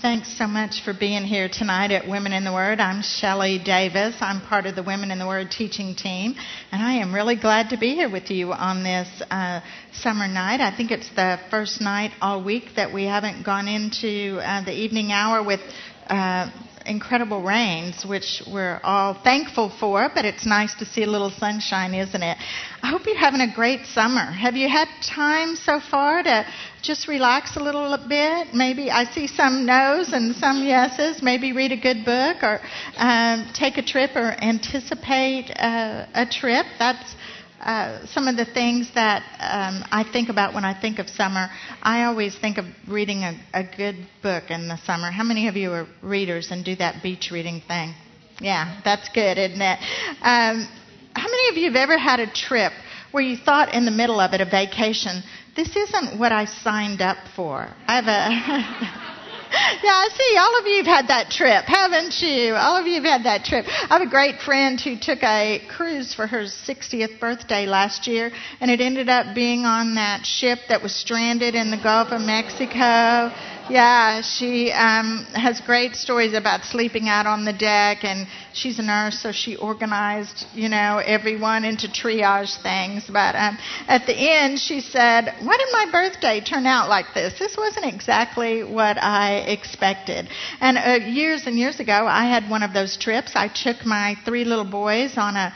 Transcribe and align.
Thanks 0.00 0.38
so 0.38 0.46
much 0.46 0.82
for 0.82 0.94
being 0.94 1.24
here 1.24 1.50
tonight 1.52 1.90
at 1.90 2.08
Women 2.08 2.32
in 2.32 2.42
the 2.42 2.54
Word. 2.54 2.80
I'm 2.80 3.02
Shelley 3.02 3.58
Davis. 3.58 4.16
I'm 4.22 4.40
part 4.40 4.64
of 4.64 4.74
the 4.74 4.82
Women 4.82 5.10
in 5.10 5.18
the 5.18 5.26
Word 5.26 5.50
teaching 5.50 5.94
team, 5.94 6.36
and 6.72 6.82
I 6.82 6.94
am 6.94 7.14
really 7.14 7.36
glad 7.36 7.68
to 7.68 7.76
be 7.76 7.94
here 7.94 8.08
with 8.08 8.30
you 8.30 8.50
on 8.54 8.82
this 8.82 9.08
uh, 9.30 9.60
summer 9.92 10.26
night. 10.26 10.62
I 10.62 10.74
think 10.74 10.90
it's 10.90 11.10
the 11.10 11.38
first 11.50 11.82
night 11.82 12.12
all 12.22 12.42
week 12.42 12.76
that 12.76 12.94
we 12.94 13.04
haven't 13.04 13.44
gone 13.44 13.68
into 13.68 14.40
uh, 14.42 14.64
the 14.64 14.72
evening 14.72 15.12
hour 15.12 15.44
with 15.44 15.60
uh, 16.08 16.50
incredible 16.86 17.42
rains, 17.42 18.04
which 18.04 18.42
we're 18.46 18.80
all 18.82 19.14
thankful 19.14 19.70
for, 19.80 20.10
but 20.14 20.24
it's 20.24 20.46
nice 20.46 20.74
to 20.76 20.84
see 20.84 21.02
a 21.02 21.06
little 21.06 21.30
sunshine, 21.30 21.94
isn't 21.94 22.22
it? 22.22 22.36
I 22.82 22.88
hope 22.88 23.06
you're 23.06 23.16
having 23.16 23.40
a 23.40 23.54
great 23.54 23.86
summer. 23.86 24.24
Have 24.24 24.56
you 24.56 24.68
had 24.68 24.88
time 25.02 25.56
so 25.56 25.80
far 25.80 26.22
to 26.22 26.46
just 26.82 27.08
relax 27.08 27.56
a 27.56 27.60
little 27.60 27.96
bit? 28.08 28.54
Maybe 28.54 28.90
I 28.90 29.04
see 29.04 29.26
some 29.26 29.66
no's 29.66 30.12
and 30.12 30.34
some 30.36 30.64
yeses. 30.64 31.22
Maybe 31.22 31.52
read 31.52 31.72
a 31.72 31.76
good 31.80 32.04
book 32.04 32.42
or 32.42 32.60
um, 32.96 33.50
take 33.54 33.76
a 33.76 33.82
trip 33.82 34.12
or 34.14 34.34
anticipate 34.42 35.50
uh, 35.56 36.06
a 36.14 36.26
trip. 36.26 36.66
That's 36.78 37.14
uh, 37.60 38.06
some 38.06 38.26
of 38.26 38.36
the 38.36 38.44
things 38.46 38.90
that 38.94 39.22
um, 39.38 39.84
I 39.92 40.04
think 40.10 40.28
about 40.28 40.54
when 40.54 40.64
I 40.64 40.78
think 40.78 40.98
of 40.98 41.08
summer, 41.08 41.48
I 41.82 42.04
always 42.04 42.36
think 42.38 42.58
of 42.58 42.64
reading 42.88 43.22
a, 43.22 43.38
a 43.52 43.64
good 43.64 43.96
book 44.22 44.44
in 44.50 44.68
the 44.68 44.78
summer. 44.78 45.10
How 45.10 45.24
many 45.24 45.48
of 45.48 45.56
you 45.56 45.72
are 45.72 45.86
readers 46.02 46.50
and 46.50 46.64
do 46.64 46.74
that 46.76 47.02
beach 47.02 47.30
reading 47.30 47.62
thing? 47.66 47.94
Yeah, 48.40 48.80
that's 48.84 49.08
good, 49.10 49.36
isn't 49.36 49.60
it? 49.60 49.78
Um, 50.22 50.68
how 51.14 51.28
many 51.28 51.48
of 51.50 51.56
you 51.56 51.66
have 51.66 51.76
ever 51.76 51.98
had 51.98 52.20
a 52.20 52.30
trip 52.32 52.72
where 53.12 53.22
you 53.22 53.36
thought 53.36 53.74
in 53.74 53.84
the 53.84 53.90
middle 53.90 54.20
of 54.20 54.32
it, 54.32 54.40
a 54.40 54.46
vacation, 54.46 55.22
this 55.54 55.76
isn't 55.76 56.18
what 56.18 56.32
I 56.32 56.46
signed 56.46 57.02
up 57.02 57.18
for? 57.36 57.68
I 57.86 58.00
have 58.00 58.06
a. 58.06 59.16
yeah, 59.82 59.90
I 59.90 60.08
see. 60.14 60.36
All 60.38 60.58
of 60.60 60.66
you 60.66 60.76
have 60.76 60.86
had 60.86 61.08
that 61.08 61.30
trip, 61.30 61.64
haven't 61.64 62.22
you? 62.22 62.54
All 62.54 62.76
of 62.76 62.86
you 62.86 62.94
have 63.02 63.04
had 63.04 63.24
that 63.24 63.44
trip. 63.44 63.66
I 63.66 63.98
have 63.98 64.02
a 64.02 64.10
great 64.10 64.38
friend 64.40 64.80
who 64.80 64.96
took 64.96 65.22
a 65.24 65.60
cruise 65.68 66.14
for 66.14 66.28
her 66.28 66.44
60th 66.44 67.18
birthday 67.18 67.66
last 67.66 68.06
year, 68.06 68.30
and 68.60 68.70
it 68.70 68.80
ended 68.80 69.08
up 69.08 69.34
being 69.34 69.64
on 69.64 69.96
that 69.96 70.24
ship 70.24 70.60
that 70.68 70.82
was 70.82 70.94
stranded 70.94 71.56
in 71.56 71.72
the 71.72 71.78
Gulf 71.82 72.12
of 72.12 72.20
Mexico. 72.20 73.34
Yeah, 73.70 74.22
she 74.22 74.72
um, 74.72 75.24
has 75.32 75.60
great 75.60 75.94
stories 75.94 76.34
about 76.34 76.64
sleeping 76.64 77.08
out 77.08 77.26
on 77.26 77.44
the 77.44 77.52
deck, 77.52 78.02
and 78.02 78.26
she's 78.52 78.80
a 78.80 78.82
nurse, 78.82 79.20
so 79.20 79.30
she 79.30 79.54
organized, 79.54 80.44
you 80.54 80.68
know, 80.68 80.98
everyone 80.98 81.64
into 81.64 81.86
triage 81.86 82.60
things. 82.62 83.04
But 83.08 83.36
um, 83.36 83.58
at 83.86 84.06
the 84.06 84.14
end, 84.16 84.58
she 84.58 84.80
said, 84.80 85.32
"Why 85.40 85.56
did 85.56 85.68
my 85.70 85.86
birthday 85.92 86.40
turn 86.40 86.66
out 86.66 86.88
like 86.88 87.14
this? 87.14 87.38
This 87.38 87.56
wasn't 87.56 87.86
exactly 87.86 88.64
what 88.64 89.00
I 89.00 89.36
expected." 89.46 90.28
And 90.60 90.76
uh, 90.76 91.06
years 91.06 91.46
and 91.46 91.56
years 91.56 91.78
ago, 91.78 92.06
I 92.08 92.24
had 92.26 92.50
one 92.50 92.64
of 92.64 92.72
those 92.72 92.96
trips. 92.96 93.36
I 93.36 93.46
took 93.46 93.86
my 93.86 94.16
three 94.24 94.44
little 94.44 94.64
boys 94.64 95.16
on 95.16 95.36
a 95.36 95.54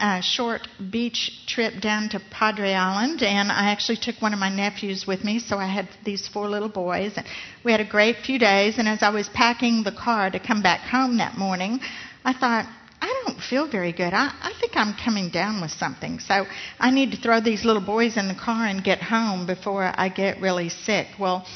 a 0.00 0.22
short 0.22 0.68
beach 0.90 1.44
trip 1.46 1.80
down 1.80 2.08
to 2.10 2.20
Padre 2.30 2.72
Island, 2.72 3.22
and 3.22 3.50
I 3.50 3.70
actually 3.70 3.96
took 3.96 4.20
one 4.20 4.32
of 4.32 4.38
my 4.38 4.48
nephews 4.48 5.06
with 5.06 5.24
me, 5.24 5.38
so 5.38 5.56
I 5.56 5.66
had 5.66 5.88
these 6.04 6.28
four 6.28 6.48
little 6.48 6.68
boys, 6.68 7.12
and 7.16 7.26
we 7.64 7.72
had 7.72 7.80
a 7.80 7.88
great 7.88 8.16
few 8.18 8.38
days. 8.38 8.78
And 8.78 8.88
as 8.88 9.02
I 9.02 9.10
was 9.10 9.28
packing 9.28 9.82
the 9.82 9.92
car 9.92 10.30
to 10.30 10.38
come 10.38 10.62
back 10.62 10.80
home 10.80 11.18
that 11.18 11.36
morning, 11.36 11.80
I 12.24 12.32
thought, 12.32 12.66
I 13.00 13.22
don't 13.24 13.40
feel 13.40 13.68
very 13.70 13.92
good. 13.92 14.12
I, 14.12 14.32
I 14.40 14.52
think 14.60 14.72
I'm 14.76 14.94
coming 14.94 15.30
down 15.30 15.60
with 15.60 15.70
something. 15.70 16.18
So 16.18 16.46
I 16.80 16.90
need 16.90 17.12
to 17.12 17.16
throw 17.16 17.40
these 17.40 17.64
little 17.64 17.84
boys 17.84 18.16
in 18.16 18.28
the 18.28 18.34
car 18.34 18.66
and 18.66 18.82
get 18.82 19.00
home 19.00 19.46
before 19.46 19.92
I 19.94 20.08
get 20.08 20.40
really 20.40 20.68
sick. 20.68 21.06
Well, 21.18 21.46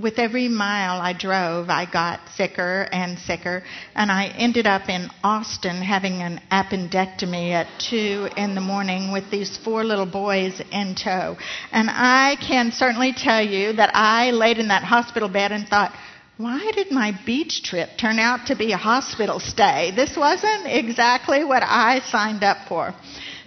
with 0.00 0.18
every 0.18 0.48
mile 0.48 1.00
I 1.00 1.12
drove, 1.12 1.68
I 1.68 1.84
got 1.90 2.20
sicker 2.34 2.88
and 2.90 3.18
sicker, 3.18 3.62
and 3.94 4.10
I 4.10 4.28
ended 4.28 4.66
up 4.66 4.88
in 4.88 5.10
Austin 5.22 5.82
having 5.82 6.22
an 6.22 6.40
appendectomy 6.50 7.50
at 7.50 7.66
2 7.90 8.28
in 8.36 8.54
the 8.54 8.62
morning 8.62 9.12
with 9.12 9.30
these 9.30 9.58
four 9.58 9.84
little 9.84 10.06
boys 10.06 10.62
in 10.72 10.94
tow. 10.94 11.36
And 11.72 11.90
I 11.90 12.36
can 12.40 12.72
certainly 12.72 13.12
tell 13.12 13.44
you 13.44 13.74
that 13.74 13.90
I 13.94 14.30
laid 14.30 14.58
in 14.58 14.68
that 14.68 14.82
hospital 14.82 15.28
bed 15.28 15.52
and 15.52 15.68
thought, 15.68 15.94
why 16.38 16.72
did 16.74 16.90
my 16.90 17.12
beach 17.26 17.62
trip 17.62 17.90
turn 18.00 18.18
out 18.18 18.46
to 18.46 18.56
be 18.56 18.72
a 18.72 18.78
hospital 18.78 19.40
stay? 19.40 19.92
This 19.94 20.16
wasn't 20.16 20.66
exactly 20.66 21.44
what 21.44 21.62
I 21.62 22.00
signed 22.00 22.42
up 22.42 22.66
for. 22.66 22.94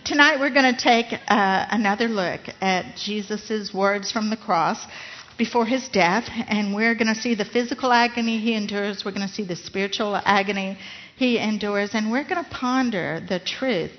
Tonight 0.06 0.40
we're 0.40 0.54
going 0.54 0.76
to 0.76 0.80
take 0.80 1.12
uh, 1.12 1.66
another 1.72 2.08
look 2.08 2.42
at 2.62 2.96
Jesus' 2.96 3.74
words 3.74 4.12
from 4.12 4.30
the 4.30 4.38
cross 4.38 4.86
before 5.38 5.66
his 5.66 5.88
death, 5.90 6.30
and 6.48 6.74
we're 6.74 6.96
going 6.96 7.14
to 7.14 7.22
see 7.22 7.36
the 7.36 7.46
physical 7.46 7.92
agony 7.92 8.40
he 8.40 8.54
endures, 8.56 9.04
we're 9.04 9.12
going 9.12 9.28
to 9.28 9.34
see 9.34 9.46
the 9.46 9.56
spiritual 9.56 10.16
agony 10.16 10.78
he 11.16 11.38
endures, 11.38 11.92
and 11.94 12.12
we're 12.12 12.24
going 12.24 12.44
to 12.44 12.50
ponder 12.50 13.22
the 13.28 13.40
truth 13.40 13.92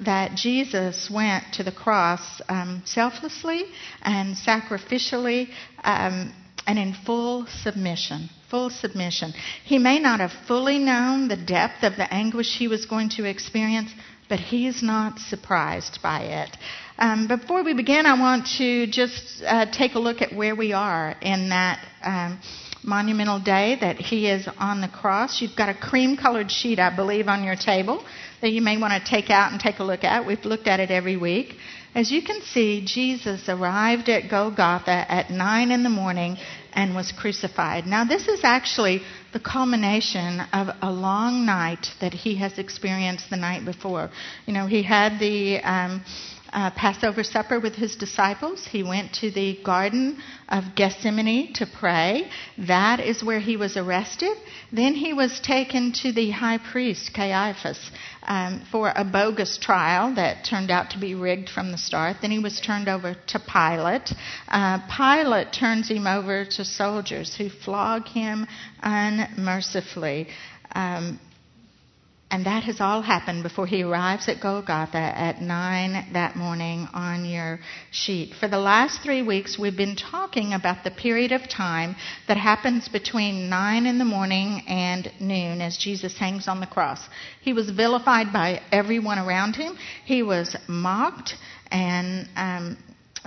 that 0.00 0.34
Jesus 0.34 1.10
went 1.10 1.44
to 1.54 1.62
the 1.62 1.72
cross 1.72 2.40
um, 2.48 2.82
selflessly 2.84 3.64
and 4.02 4.36
sacrificially 4.36 5.48
um, 5.84 6.32
and 6.66 6.78
in 6.78 6.94
full 7.06 7.46
submission. 7.46 8.28
Full 8.50 8.70
submission. 8.70 9.32
He 9.64 9.78
may 9.78 9.98
not 9.98 10.20
have 10.20 10.32
fully 10.46 10.78
known 10.78 11.28
the 11.28 11.36
depth 11.36 11.82
of 11.82 11.96
the 11.96 12.12
anguish 12.12 12.56
he 12.56 12.68
was 12.68 12.86
going 12.86 13.10
to 13.10 13.24
experience, 13.24 13.90
but 14.28 14.40
he's 14.40 14.82
not 14.82 15.18
surprised 15.18 16.00
by 16.02 16.20
it. 16.20 16.56
Um, 16.96 17.26
before 17.26 17.64
we 17.64 17.74
begin, 17.74 18.06
I 18.06 18.20
want 18.20 18.46
to 18.58 18.86
just 18.86 19.42
uh, 19.44 19.66
take 19.72 19.94
a 19.94 19.98
look 19.98 20.22
at 20.22 20.32
where 20.32 20.54
we 20.54 20.72
are 20.72 21.16
in 21.20 21.48
that 21.48 21.84
um, 22.04 22.38
monumental 22.84 23.40
day 23.40 23.76
that 23.80 23.96
he 23.96 24.28
is 24.28 24.48
on 24.58 24.80
the 24.80 24.86
cross. 24.86 25.42
You've 25.42 25.56
got 25.56 25.68
a 25.68 25.74
cream 25.74 26.16
colored 26.16 26.52
sheet, 26.52 26.78
I 26.78 26.94
believe, 26.94 27.26
on 27.26 27.42
your 27.42 27.56
table 27.56 28.04
that 28.40 28.50
you 28.50 28.62
may 28.62 28.76
want 28.76 28.92
to 28.92 29.10
take 29.10 29.28
out 29.28 29.50
and 29.50 29.60
take 29.60 29.80
a 29.80 29.84
look 29.84 30.04
at. 30.04 30.24
We've 30.24 30.44
looked 30.44 30.68
at 30.68 30.78
it 30.78 30.92
every 30.92 31.16
week. 31.16 31.56
As 31.96 32.12
you 32.12 32.22
can 32.22 32.42
see, 32.42 32.84
Jesus 32.84 33.48
arrived 33.48 34.08
at 34.08 34.30
Golgotha 34.30 34.90
at 35.10 35.30
9 35.30 35.70
in 35.72 35.82
the 35.82 35.88
morning 35.88 36.36
and 36.74 36.94
was 36.94 37.10
crucified. 37.10 37.86
Now, 37.86 38.04
this 38.04 38.28
is 38.28 38.40
actually 38.44 39.02
the 39.32 39.40
culmination 39.40 40.40
of 40.52 40.68
a 40.80 40.92
long 40.92 41.44
night 41.44 41.88
that 42.00 42.12
he 42.12 42.36
has 42.36 42.58
experienced 42.58 43.30
the 43.30 43.36
night 43.36 43.64
before. 43.64 44.10
You 44.46 44.54
know, 44.54 44.66
he 44.68 44.84
had 44.84 45.18
the. 45.18 45.58
Um, 45.58 46.04
uh, 46.54 46.70
Passover 46.70 47.24
supper 47.24 47.58
with 47.58 47.74
his 47.74 47.96
disciples. 47.96 48.64
He 48.64 48.84
went 48.84 49.12
to 49.14 49.30
the 49.30 49.58
Garden 49.64 50.22
of 50.48 50.62
Gethsemane 50.76 51.52
to 51.54 51.66
pray. 51.66 52.30
That 52.56 53.00
is 53.00 53.24
where 53.24 53.40
he 53.40 53.56
was 53.56 53.76
arrested. 53.76 54.36
Then 54.72 54.94
he 54.94 55.12
was 55.12 55.40
taken 55.40 55.92
to 56.02 56.12
the 56.12 56.30
high 56.30 56.58
priest, 56.58 57.12
Caiaphas, 57.12 57.90
um, 58.22 58.62
for 58.70 58.92
a 58.94 59.04
bogus 59.04 59.58
trial 59.58 60.14
that 60.14 60.44
turned 60.44 60.70
out 60.70 60.90
to 60.90 60.98
be 60.98 61.16
rigged 61.16 61.50
from 61.50 61.72
the 61.72 61.78
start. 61.78 62.18
Then 62.22 62.30
he 62.30 62.38
was 62.38 62.60
turned 62.60 62.88
over 62.88 63.16
to 63.26 63.38
Pilate. 63.40 64.12
Uh, 64.48 64.78
Pilate 64.96 65.52
turns 65.52 65.88
him 65.88 66.06
over 66.06 66.44
to 66.44 66.64
soldiers 66.64 67.34
who 67.34 67.50
flog 67.50 68.06
him 68.06 68.46
unmercifully. 68.80 70.28
Um, 70.72 71.18
and 72.34 72.46
that 72.46 72.64
has 72.64 72.80
all 72.80 73.00
happened 73.00 73.44
before 73.44 73.64
he 73.64 73.84
arrives 73.84 74.28
at 74.28 74.40
Golgotha 74.40 74.98
at 74.98 75.40
9 75.40 76.08
that 76.14 76.34
morning 76.34 76.88
on 76.92 77.24
your 77.24 77.60
sheet. 77.92 78.34
For 78.40 78.48
the 78.48 78.58
last 78.58 79.04
three 79.04 79.22
weeks, 79.22 79.56
we've 79.56 79.76
been 79.76 79.94
talking 79.94 80.52
about 80.52 80.82
the 80.82 80.90
period 80.90 81.30
of 81.30 81.48
time 81.48 81.94
that 82.26 82.36
happens 82.36 82.88
between 82.88 83.48
9 83.48 83.86
in 83.86 83.98
the 83.98 84.04
morning 84.04 84.64
and 84.66 85.12
noon 85.20 85.60
as 85.60 85.76
Jesus 85.76 86.18
hangs 86.18 86.48
on 86.48 86.58
the 86.58 86.66
cross. 86.66 87.08
He 87.40 87.52
was 87.52 87.70
vilified 87.70 88.32
by 88.32 88.62
everyone 88.72 89.20
around 89.20 89.54
him, 89.54 89.78
he 90.04 90.24
was 90.24 90.56
mocked 90.66 91.36
and 91.70 92.28
um, 92.34 92.76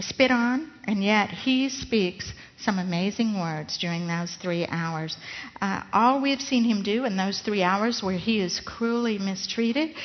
spit 0.02 0.32
on, 0.32 0.70
and 0.84 1.02
yet 1.02 1.30
he 1.30 1.70
speaks 1.70 2.34
some 2.60 2.80
amazing 2.80 3.40
words 3.40 3.78
during 3.78 4.08
those 4.08 4.36
three 4.42 4.66
hours. 4.68 5.16
Uh, 5.62 5.84
all 5.94 6.22
we've 6.22 6.42
seen 6.42 6.64
him 6.64 6.84
do 6.84 7.06
in 7.06 7.18
those 7.18 7.42
three 7.42 7.64
hours 7.64 8.02
where 8.02 8.18
he 8.18 8.40
is 8.40 8.60
cruelly 8.60 9.18
mistreated 9.18 9.96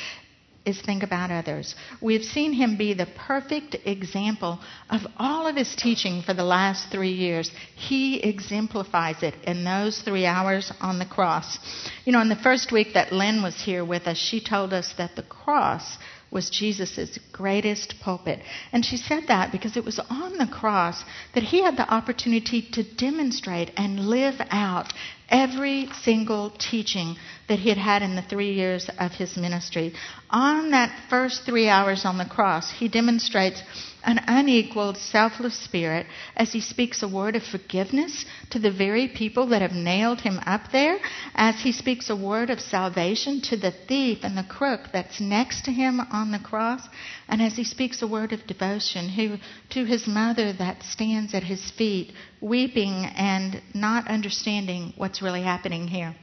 is 0.65 0.81
think 0.81 1.03
about 1.03 1.31
others. 1.31 1.75
We've 2.01 2.23
seen 2.23 2.53
him 2.53 2.77
be 2.77 2.93
the 2.93 3.05
perfect 3.05 3.75
example 3.85 4.59
of 4.89 5.01
all 5.17 5.47
of 5.47 5.55
his 5.55 5.75
teaching 5.75 6.21
for 6.21 6.33
the 6.33 6.43
last 6.43 6.89
three 6.89 7.11
years. 7.11 7.51
He 7.75 8.21
exemplifies 8.21 9.23
it 9.23 9.35
in 9.43 9.63
those 9.63 10.01
three 10.01 10.25
hours 10.25 10.71
on 10.79 10.99
the 10.99 11.05
cross. 11.05 11.57
You 12.05 12.13
know, 12.13 12.21
in 12.21 12.29
the 12.29 12.35
first 12.37 12.71
week 12.71 12.93
that 12.93 13.11
Lynn 13.11 13.43
was 13.43 13.59
here 13.59 13.83
with 13.83 14.07
us, 14.07 14.17
she 14.17 14.41
told 14.41 14.73
us 14.73 14.93
that 14.97 15.15
the 15.15 15.23
cross 15.23 15.97
was 16.33 16.49
Jesus' 16.49 17.19
greatest 17.31 17.99
pulpit. 18.01 18.41
And 18.71 18.85
she 18.85 18.97
said 18.97 19.27
that 19.27 19.51
because 19.51 19.77
it 19.77 19.85
was 19.85 19.99
on 20.09 20.37
the 20.37 20.47
cross 20.47 21.03
that 21.33 21.43
he 21.43 21.61
had 21.61 21.77
the 21.77 21.93
opportunity 21.93 22.61
to 22.71 22.83
demonstrate 22.83 23.71
and 23.77 24.07
live 24.07 24.41
out 24.49 24.91
every 25.33 25.89
single 26.03 26.51
teaching 26.51 27.17
that 27.49 27.57
he 27.59 27.67
had 27.69 27.77
had 27.77 28.03
in 28.03 28.15
the 28.15 28.21
three 28.21 28.53
years 28.53 28.87
of 28.99 29.11
his 29.13 29.35
ministry. 29.35 29.91
On 30.29 30.71
that 30.71 31.09
first 31.09 31.43
three 31.43 31.67
hours 31.67 32.05
on 32.05 32.19
the 32.19 32.25
cross, 32.25 32.69
he 32.71 32.87
demonstrates 32.87 33.61
an 34.05 34.19
unequaled, 34.27 34.97
selfless 34.97 35.57
spirit 35.57 36.05
as 36.35 36.51
he 36.53 36.61
speaks 36.61 37.01
a 37.01 37.07
word 37.07 37.35
of 37.35 37.43
forgiveness 37.43 38.25
to 38.51 38.59
the 38.59 38.71
very 38.71 39.07
people 39.07 39.47
that 39.47 39.61
have 39.61 39.71
nailed 39.71 40.21
him 40.21 40.39
up 40.45 40.71
there, 40.71 40.99
as 41.35 41.59
he 41.61 41.71
speaks 41.71 42.09
a 42.09 42.15
word 42.15 42.49
of 42.49 42.59
salvation 42.59 43.41
to 43.41 43.57
the 43.57 43.71
thief 43.71 44.19
and 44.23 44.37
the 44.37 44.43
crook 44.43 44.81
that's 44.91 45.19
next 45.19 45.65
to 45.65 45.71
him 45.71 45.99
on 46.11 46.31
the 46.31 46.39
cross, 46.39 46.81
and 47.27 47.41
as 47.41 47.55
he 47.55 47.63
speaks 47.63 48.01
a 48.01 48.07
word 48.07 48.33
of 48.33 48.45
devotion 48.45 49.39
to 49.69 49.85
his 49.85 50.05
mother 50.05 50.53
that 50.53 50.83
stands 50.83 51.33
at 51.33 51.43
his 51.43 51.71
feet, 51.71 52.11
weeping 52.43 53.05
and 53.15 53.61
not 53.73 54.07
understanding 54.07 54.93
what's 54.97 55.21
really 55.21 55.41
happening 55.41 55.87
here. 55.87 56.13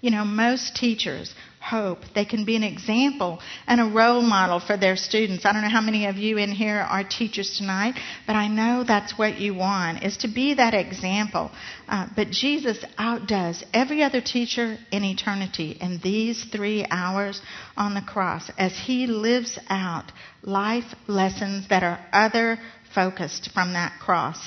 You 0.00 0.10
know, 0.10 0.24
most 0.24 0.76
teachers 0.76 1.34
hope 1.60 2.00
they 2.14 2.26
can 2.26 2.44
be 2.44 2.56
an 2.56 2.62
example 2.62 3.40
and 3.66 3.80
a 3.80 3.84
role 3.84 4.20
model 4.20 4.60
for 4.60 4.76
their 4.76 4.96
students. 4.96 5.46
I 5.46 5.54
don't 5.54 5.62
know 5.62 5.70
how 5.70 5.80
many 5.80 6.04
of 6.06 6.16
you 6.16 6.36
in 6.36 6.52
here 6.52 6.76
are 6.76 7.02
teachers 7.02 7.56
tonight, 7.56 7.94
but 8.26 8.36
I 8.36 8.48
know 8.48 8.84
that's 8.84 9.16
what 9.16 9.38
you 9.40 9.54
want, 9.54 10.04
is 10.04 10.18
to 10.18 10.28
be 10.28 10.54
that 10.54 10.74
example. 10.74 11.50
Uh, 11.88 12.06
but 12.14 12.30
Jesus 12.30 12.84
outdoes 12.98 13.64
every 13.72 14.02
other 14.02 14.20
teacher 14.20 14.76
in 14.92 15.04
eternity 15.04 15.78
in 15.80 16.00
these 16.02 16.44
three 16.44 16.84
hours 16.90 17.40
on 17.76 17.94
the 17.94 18.02
cross 18.02 18.50
as 18.58 18.76
he 18.76 19.06
lives 19.06 19.58
out 19.70 20.12
life 20.42 20.94
lessons 21.06 21.68
that 21.70 21.82
are 21.82 21.98
other 22.12 22.58
focused 22.94 23.50
from 23.54 23.72
that 23.72 23.98
cross. 24.00 24.38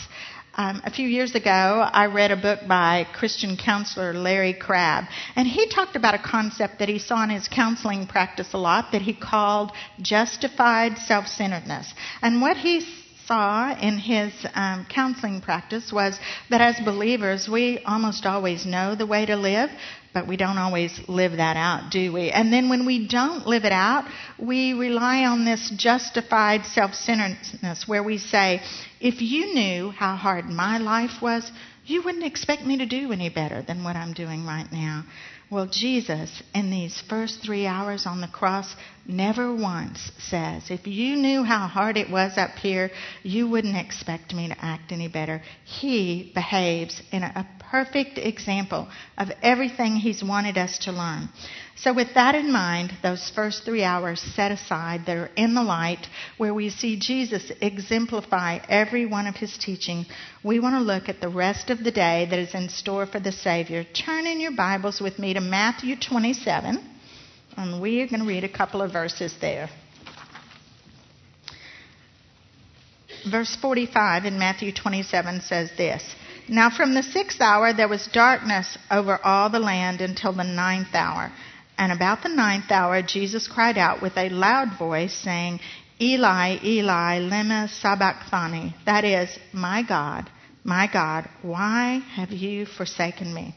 Um, 0.59 0.81
a 0.83 0.89
few 0.89 1.07
years 1.07 1.35
ago, 1.35 1.49
I 1.49 2.07
read 2.07 2.31
a 2.31 2.35
book 2.35 2.61
by 2.67 3.05
Christian 3.13 3.57
counselor 3.57 4.11
Larry 4.15 4.53
Crabb, 4.53 5.03
and 5.35 5.47
he 5.47 5.67
talked 5.67 5.95
about 5.95 6.15
a 6.15 6.17
concept 6.17 6.79
that 6.79 6.89
he 6.89 6.97
saw 6.97 7.23
in 7.23 7.29
his 7.29 7.47
counseling 7.47 8.07
practice 8.07 8.53
a 8.53 8.57
lot 8.57 8.91
that 8.93 9.03
he 9.03 9.13
called 9.13 9.71
justified 10.01 10.97
self 10.97 11.27
centeredness. 11.27 11.93
And 12.23 12.41
what 12.41 12.57
he 12.57 12.81
saw 13.27 13.77
in 13.79 13.99
his 13.99 14.33
um, 14.55 14.87
counseling 14.89 15.41
practice 15.41 15.93
was 15.93 16.17
that 16.49 16.61
as 16.61 16.83
believers, 16.83 17.47
we 17.47 17.77
almost 17.85 18.25
always 18.25 18.65
know 18.65 18.95
the 18.95 19.05
way 19.05 19.27
to 19.27 19.35
live, 19.35 19.69
but 20.11 20.27
we 20.27 20.37
don't 20.37 20.57
always 20.57 20.99
live 21.07 21.33
that 21.33 21.57
out, 21.57 21.91
do 21.91 22.11
we? 22.11 22.31
And 22.31 22.51
then 22.51 22.69
when 22.69 22.87
we 22.87 23.07
don't 23.07 23.45
live 23.45 23.65
it 23.65 23.71
out, 23.71 24.05
we 24.39 24.73
rely 24.73 25.25
on 25.25 25.45
this 25.45 25.71
justified 25.77 26.65
self 26.65 26.95
centeredness 26.95 27.87
where 27.87 28.01
we 28.01 28.17
say, 28.17 28.63
if 28.99 29.21
you 29.21 29.53
knew 29.53 29.91
how 29.91 30.15
hard 30.15 30.45
my 30.49 30.77
life 30.77 31.21
was, 31.21 31.51
you 31.87 32.03
wouldn't 32.03 32.25
expect 32.25 32.63
me 32.63 32.77
to 32.77 32.85
do 32.85 33.11
any 33.11 33.29
better 33.29 33.61
than 33.61 33.83
what 33.83 33.95
I'm 33.95 34.13
doing 34.13 34.45
right 34.45 34.67
now. 34.71 35.05
Well, 35.49 35.67
Jesus, 35.71 36.43
in 36.53 36.69
these 36.69 37.01
first 37.07 37.41
three 37.41 37.65
hours 37.65 38.05
on 38.05 38.19
the 38.19 38.27
cross, 38.27 38.75
never 39.07 39.55
once 39.55 40.11
says, 40.19 40.69
If 40.69 40.85
you 40.85 41.15
knew 41.15 41.43
how 41.43 41.67
hard 41.67 41.95
it 41.95 42.09
was 42.09 42.37
up 42.37 42.51
here, 42.57 42.91
you 43.23 43.49
wouldn't 43.49 43.77
expect 43.77 44.33
me 44.33 44.49
to 44.49 44.55
act 44.65 44.91
any 44.91 45.07
better. 45.07 45.41
He 45.63 46.31
behaves 46.35 47.01
in 47.13 47.23
a 47.23 47.47
perfect 47.71 48.17
example 48.17 48.89
of 49.17 49.29
everything 49.41 49.95
He's 49.95 50.21
wanted 50.21 50.57
us 50.57 50.79
to 50.79 50.91
learn. 50.91 51.29
So, 51.77 51.93
with 51.93 52.15
that 52.15 52.33
in 52.33 52.51
mind, 52.51 52.91
those 53.03 53.31
first 53.35 53.63
three 53.63 53.83
hours 53.83 54.19
set 54.19 54.51
aside 54.51 55.05
that 55.05 55.15
are 55.15 55.29
in 55.35 55.53
the 55.53 55.63
light, 55.63 56.07
where 56.37 56.53
we 56.53 56.71
see 56.71 56.99
Jesus 56.99 57.51
exemplify 57.61 58.59
every 58.67 59.05
one 59.05 59.27
of 59.27 59.35
his 59.35 59.55
teaching, 59.57 60.07
we 60.47 60.61
want 60.61 60.75
to 60.75 60.79
look 60.79 61.09
at 61.09 61.19
the 61.19 61.27
rest 61.27 61.69
of 61.69 61.83
the 61.83 61.91
day 61.91 62.25
that 62.29 62.39
is 62.39 62.55
in 62.55 62.69
store 62.69 63.05
for 63.05 63.19
the 63.19 63.33
Savior. 63.33 63.83
Turn 63.83 64.25
in 64.25 64.39
your 64.39 64.55
Bibles 64.55 65.01
with 65.01 65.19
me 65.19 65.33
to 65.33 65.41
Matthew 65.41 65.97
27, 65.97 66.81
and 67.57 67.81
we 67.81 68.01
are 68.01 68.07
going 68.07 68.21
to 68.21 68.25
read 68.25 68.45
a 68.45 68.49
couple 68.49 68.81
of 68.81 68.93
verses 68.93 69.35
there. 69.41 69.69
Verse 73.29 73.57
45 73.57 74.23
in 74.23 74.39
Matthew 74.39 74.71
27 74.71 75.41
says 75.41 75.69
this. 75.75 76.15
Now 76.47 76.69
from 76.69 76.93
the 76.93 77.03
sixth 77.03 77.41
hour 77.41 77.73
there 77.73 77.89
was 77.89 78.07
darkness 78.07 78.77
over 78.89 79.19
all 79.21 79.49
the 79.49 79.59
land 79.59 79.99
until 79.99 80.31
the 80.31 80.45
ninth 80.45 80.93
hour. 80.93 81.29
And 81.77 81.91
about 81.91 82.23
the 82.23 82.29
ninth 82.29 82.71
hour, 82.71 83.01
Jesus 83.01 83.49
cried 83.49 83.77
out 83.77 84.01
with 84.01 84.17
a 84.17 84.29
loud 84.29 84.79
voice, 84.79 85.13
saying, 85.13 85.59
Eli, 85.99 86.57
Eli, 86.63 87.19
lema 87.19 87.67
sabachthani. 87.69 88.73
That 88.85 89.03
is, 89.03 89.37
my 89.51 89.83
God, 89.83 90.29
my 90.67 90.89
God, 90.91 91.29
why 91.41 92.01
have 92.15 92.31
you 92.31 92.65
forsaken 92.65 93.33
me? 93.33 93.55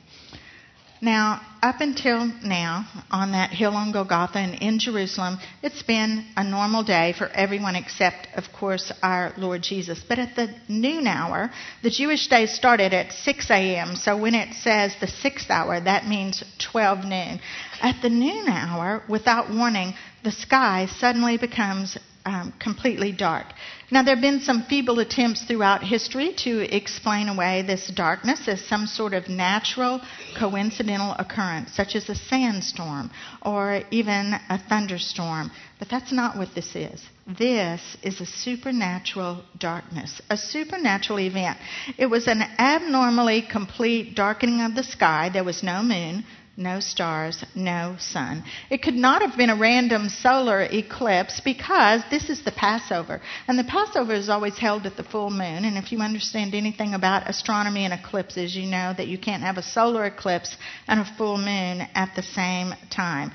Now, 1.02 1.40
up 1.62 1.80
until 1.80 2.26
now, 2.44 2.86
on 3.10 3.32
that 3.32 3.50
hill 3.50 3.74
on 3.74 3.90
Golgotha 3.90 4.38
and 4.38 4.54
in 4.62 4.78
Jerusalem, 4.78 5.38
it's 5.62 5.82
been 5.82 6.26
a 6.36 6.44
normal 6.44 6.84
day 6.84 7.14
for 7.16 7.26
everyone 7.28 7.74
except, 7.74 8.28
of 8.36 8.44
course, 8.52 8.92
our 9.02 9.32
Lord 9.38 9.62
Jesus. 9.62 10.04
But 10.06 10.18
at 10.18 10.36
the 10.36 10.54
noon 10.68 11.06
hour, 11.06 11.50
the 11.82 11.90
Jewish 11.90 12.28
day 12.28 12.44
started 12.46 12.92
at 12.92 13.12
6 13.12 13.50
a.m. 13.50 13.96
So 13.96 14.16
when 14.16 14.34
it 14.34 14.54
says 14.54 14.94
the 15.00 15.06
sixth 15.08 15.50
hour, 15.50 15.80
that 15.80 16.06
means 16.06 16.44
12 16.58 17.06
noon. 17.06 17.40
At 17.80 18.02
the 18.02 18.10
noon 18.10 18.46
hour, 18.46 19.02
without 19.08 19.50
warning, 19.50 19.94
the 20.22 20.32
sky 20.32 20.86
suddenly 20.98 21.38
becomes 21.38 21.96
um, 22.24 22.52
completely 22.58 23.12
dark. 23.12 23.46
Now, 23.90 24.02
there 24.02 24.14
have 24.14 24.22
been 24.22 24.40
some 24.40 24.62
feeble 24.62 25.00
attempts 25.00 25.42
throughout 25.44 25.82
history 25.82 26.32
to 26.44 26.74
explain 26.74 27.28
away 27.28 27.62
this 27.62 27.88
darkness 27.88 28.46
as 28.46 28.60
some 28.60 28.86
sort 28.86 29.14
of 29.14 29.28
natural, 29.28 30.00
coincidental 30.38 31.14
occurrence, 31.18 31.74
such 31.74 31.96
as 31.96 32.08
a 32.08 32.14
sandstorm 32.14 33.10
or 33.42 33.82
even 33.90 34.34
a 34.48 34.58
thunderstorm. 34.68 35.50
But 35.78 35.88
that's 35.88 36.12
not 36.12 36.36
what 36.36 36.54
this 36.54 36.76
is. 36.76 37.02
This 37.26 37.96
is 38.02 38.20
a 38.20 38.26
supernatural 38.26 39.42
darkness, 39.58 40.20
a 40.28 40.36
supernatural 40.36 41.20
event. 41.20 41.58
It 41.96 42.06
was 42.06 42.26
an 42.26 42.42
abnormally 42.42 43.42
complete 43.42 44.14
darkening 44.14 44.62
of 44.62 44.74
the 44.74 44.82
sky. 44.82 45.30
There 45.32 45.44
was 45.44 45.62
no 45.62 45.82
moon, 45.82 46.24
no 46.60 46.78
stars, 46.78 47.42
no 47.54 47.96
sun. 47.98 48.44
It 48.68 48.82
could 48.82 48.94
not 48.94 49.22
have 49.22 49.36
been 49.36 49.48
a 49.48 49.56
random 49.56 50.10
solar 50.10 50.60
eclipse 50.60 51.40
because 51.40 52.02
this 52.10 52.28
is 52.28 52.44
the 52.44 52.52
Passover. 52.52 53.22
And 53.48 53.58
the 53.58 53.64
Passover 53.64 54.12
is 54.12 54.28
always 54.28 54.58
held 54.58 54.84
at 54.84 54.96
the 54.96 55.02
full 55.02 55.30
moon. 55.30 55.64
And 55.64 55.78
if 55.78 55.90
you 55.90 56.00
understand 56.00 56.54
anything 56.54 56.92
about 56.92 57.28
astronomy 57.28 57.86
and 57.86 57.94
eclipses, 57.94 58.54
you 58.54 58.66
know 58.66 58.92
that 58.96 59.08
you 59.08 59.18
can't 59.18 59.42
have 59.42 59.56
a 59.56 59.62
solar 59.62 60.04
eclipse 60.04 60.56
and 60.86 61.00
a 61.00 61.14
full 61.16 61.38
moon 61.38 61.88
at 61.94 62.14
the 62.14 62.22
same 62.22 62.74
time. 62.90 63.32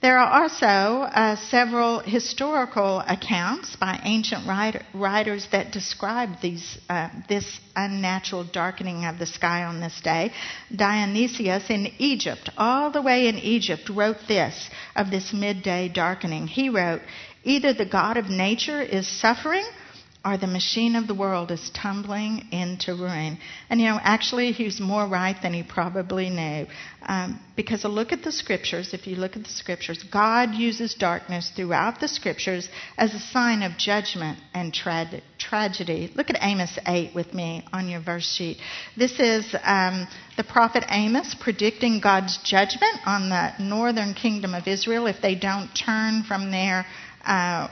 There 0.00 0.16
are 0.16 0.42
also 0.42 1.02
uh, 1.02 1.34
several 1.34 1.98
historical 1.98 3.00
accounts 3.00 3.74
by 3.74 4.00
ancient 4.04 4.46
writer, 4.46 4.82
writers 4.94 5.48
that 5.50 5.72
describe 5.72 6.40
these, 6.40 6.78
uh, 6.88 7.08
this 7.28 7.58
unnatural 7.74 8.44
darkening 8.44 9.04
of 9.06 9.18
the 9.18 9.26
sky 9.26 9.64
on 9.64 9.80
this 9.80 10.00
day. 10.00 10.32
Dionysius 10.74 11.68
in 11.68 11.92
Egypt, 11.98 12.48
all 12.56 12.92
the 12.92 13.02
way 13.02 13.26
in 13.26 13.38
Egypt, 13.38 13.88
wrote 13.88 14.18
this 14.28 14.70
of 14.94 15.10
this 15.10 15.32
midday 15.32 15.88
darkening. 15.88 16.46
He 16.46 16.68
wrote, 16.68 17.02
Either 17.42 17.72
the 17.72 17.84
God 17.84 18.16
of 18.16 18.30
nature 18.30 18.80
is 18.80 19.08
suffering 19.08 19.66
or 20.24 20.36
the 20.36 20.46
machine 20.48 20.96
of 20.96 21.06
the 21.06 21.14
world 21.14 21.50
is 21.52 21.70
tumbling 21.70 22.48
into 22.50 22.92
ruin. 22.92 23.38
And 23.70 23.80
you 23.80 23.86
know, 23.86 24.00
actually, 24.02 24.50
he's 24.50 24.80
more 24.80 25.06
right 25.06 25.36
than 25.40 25.54
he 25.54 25.62
probably 25.62 26.28
knew. 26.28 26.66
Um, 27.02 27.40
because 27.54 27.84
a 27.84 27.88
look 27.88 28.12
at 28.12 28.22
the 28.22 28.32
scriptures, 28.32 28.92
if 28.92 29.06
you 29.06 29.14
look 29.14 29.36
at 29.36 29.44
the 29.44 29.50
scriptures, 29.50 30.02
God 30.02 30.54
uses 30.54 30.94
darkness 30.94 31.52
throughout 31.54 32.00
the 32.00 32.08
scriptures 32.08 32.68
as 32.96 33.14
a 33.14 33.20
sign 33.20 33.62
of 33.62 33.78
judgment 33.78 34.38
and 34.52 34.74
tra- 34.74 35.22
tragedy. 35.38 36.12
Look 36.16 36.30
at 36.30 36.36
Amos 36.40 36.76
8 36.84 37.14
with 37.14 37.32
me 37.32 37.64
on 37.72 37.88
your 37.88 38.00
verse 38.00 38.28
sheet. 38.28 38.58
This 38.96 39.20
is 39.20 39.54
um, 39.62 40.08
the 40.36 40.44
prophet 40.44 40.84
Amos 40.90 41.36
predicting 41.40 42.00
God's 42.00 42.38
judgment 42.38 42.98
on 43.06 43.28
the 43.28 43.52
northern 43.60 44.14
kingdom 44.14 44.52
of 44.52 44.66
Israel 44.66 45.06
if 45.06 45.22
they 45.22 45.36
don't 45.36 45.68
turn 45.74 46.24
from 46.24 46.50
their 46.50 46.84
uh, 47.24 47.68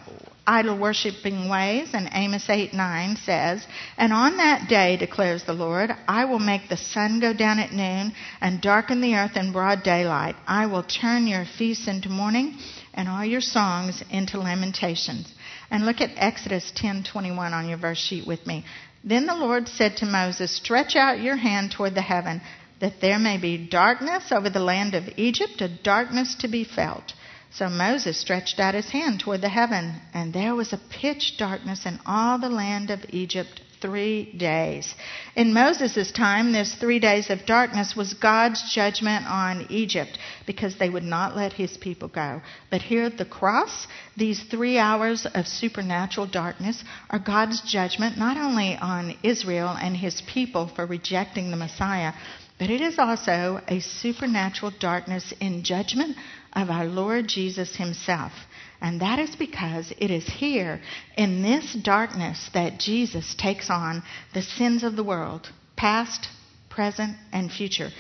idol 0.47 0.79
worshiping 0.79 1.49
ways. 1.49 1.91
And 1.93 2.09
Amos 2.13 2.49
8 2.49 2.73
9 2.73 3.17
says, 3.17 3.67
And 3.97 4.13
on 4.13 4.37
that 4.37 4.69
day, 4.69 4.97
declares 4.97 5.45
the 5.45 5.53
Lord, 5.53 5.91
I 6.07 6.25
will 6.27 6.39
make 6.39 6.69
the 6.69 6.77
sun 6.77 7.21
go 7.21 7.33
down 7.33 7.59
at 7.59 7.73
noon 7.73 8.13
and 8.41 8.61
darken 8.61 9.01
the 9.01 9.17
earth 9.17 9.37
in 9.37 9.53
broad 9.53 9.83
daylight. 9.83 10.37
I 10.47 10.67
will 10.67 10.83
turn 10.83 11.27
your 11.27 11.45
feasts 11.45 11.89
into 11.89 12.09
mourning 12.09 12.59
and 12.95 13.09
all 13.09 13.25
your 13.25 13.41
songs 13.41 14.03
into 14.11 14.39
lamentations. 14.39 15.33
And 15.71 15.85
look 15.85 16.01
at 16.01 16.13
Exodus 16.17 16.73
10:21 16.77 17.53
on 17.53 17.69
your 17.69 17.79
verse 17.79 17.99
sheet 17.99 18.27
with 18.27 18.47
me. 18.47 18.65
Then 19.03 19.27
the 19.27 19.35
Lord 19.35 19.69
said 19.69 19.97
to 19.99 20.07
Moses, 20.07 20.51
Stretch 20.51 20.97
out 20.97 21.21
your 21.21 21.37
hand 21.37 21.73
toward 21.73 21.95
the 21.95 22.03
heaven, 22.03 22.41
that 22.81 23.01
there 23.01 23.19
may 23.19 23.39
be 23.39 23.57
darkness 23.57 24.33
over 24.33 24.51
the 24.51 24.61
land 24.61 24.95
of 24.95 25.09
Egypt, 25.17 25.61
a 25.61 25.69
darkness 25.69 26.35
to 26.37 26.49
be 26.49 26.65
felt 26.65 27.13
so 27.51 27.69
Moses 27.69 28.19
stretched 28.19 28.59
out 28.61 28.75
his 28.75 28.91
hand 28.91 29.21
toward 29.21 29.41
the 29.41 29.49
heaven, 29.49 30.01
and 30.13 30.33
there 30.33 30.55
was 30.55 30.73
a 30.73 30.81
pitch 30.91 31.37
darkness 31.39 31.87
in 31.87 31.99
all 32.05 32.39
the 32.39 32.49
land 32.49 32.91
of 32.91 33.05
Egypt 33.11 33.61
three 33.81 34.33
days. 34.33 34.95
In 35.35 35.53
Moses' 35.53 36.11
time, 36.11 36.53
this 36.53 36.75
three 36.75 36.99
days 36.99 37.31
of 37.31 37.47
darkness 37.47 37.95
was 37.95 38.15
God's 38.15 38.73
judgment 38.73 39.27
on 39.27 39.67
Egypt 39.71 40.19
because 40.47 40.77
they 40.77 40.89
would 40.89 41.05
not 41.05 41.37
let 41.37 41.53
his 41.53 41.77
people 41.77 42.09
go. 42.09 42.41
But 42.71 42.83
here 42.83 43.05
at 43.05 43.19
the 43.19 43.25
cross, 43.25 43.87
these 44.17 44.43
three 44.45 44.79
hours 44.79 45.27
of 45.27 45.47
supernatural 45.47 46.27
darkness 46.27 46.83
are 47.11 47.19
God's 47.19 47.61
judgment 47.61 48.19
not 48.19 48.37
only 48.37 48.77
on 48.77 49.17
Israel 49.23 49.77
and 49.81 49.97
his 49.97 50.23
people 50.23 50.69
for 50.69 50.87
rejecting 50.87 51.51
the 51.51 51.57
Messiah, 51.57 52.13
but 52.59 52.71
it 52.71 52.81
is 52.81 52.99
also 52.99 53.61
a 53.69 53.81
supernatural 53.81 54.73
darkness 54.81 55.33
in 55.41 55.63
judgment 55.63 56.17
of 56.55 56.71
our 56.71 56.87
Lord 56.87 57.29
Jesus 57.29 57.77
himself. 57.77 58.33
And 58.81 59.01
that 59.01 59.19
is 59.19 59.37
because 59.37 59.93
it 59.99 60.11
is 60.11 60.27
here 60.27 60.81
in 61.17 61.43
this 61.43 61.75
darkness 61.75 62.51
that 62.55 62.79
Jesus 62.79 63.35
takes 63.35 63.69
on 63.71 64.03
the 64.35 64.43
sins 64.43 64.83
of 64.83 64.97
the 64.97 65.05
world, 65.05 65.49
past, 65.77 66.29
present, 66.71 67.17
and 67.33 67.51
future. 67.51 67.91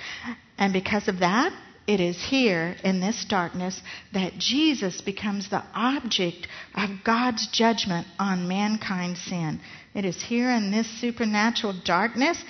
And 0.58 0.72
because 0.72 1.08
of 1.08 1.20
that, 1.20 1.52
it 1.86 2.00
is 2.00 2.20
here 2.20 2.76
in 2.82 3.00
this 3.00 3.24
darkness 3.26 3.80
that 4.12 4.38
Jesus 4.38 5.00
becomes 5.00 5.48
the 5.48 5.62
object 5.72 6.48
of 6.74 6.90
God's 7.04 7.46
judgment 7.48 8.08
on 8.18 8.48
mankind's 8.48 9.22
sin. 9.22 9.60
It 9.94 10.04
is 10.04 10.20
here 10.20 10.50
in 10.50 10.72
this 10.72 10.88
supernatural 11.00 11.74
darkness 11.84 12.42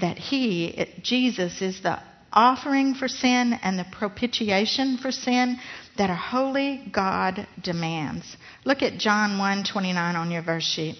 that 0.00 0.18
He, 0.18 0.86
Jesus, 1.02 1.60
is 1.62 1.82
the 1.82 2.00
offering 2.32 2.94
for 2.94 3.08
sin 3.08 3.52
and 3.62 3.78
the 3.78 3.86
propitiation 3.92 4.96
for 4.98 5.12
sin 5.12 5.58
that 5.98 6.10
a 6.10 6.14
holy 6.14 6.82
God 6.90 7.46
demands. 7.62 8.36
Look 8.64 8.82
at 8.82 8.98
John 8.98 9.38
1:29 9.38 10.14
on 10.14 10.30
your 10.30 10.42
verse 10.42 10.64
sheet. 10.64 10.96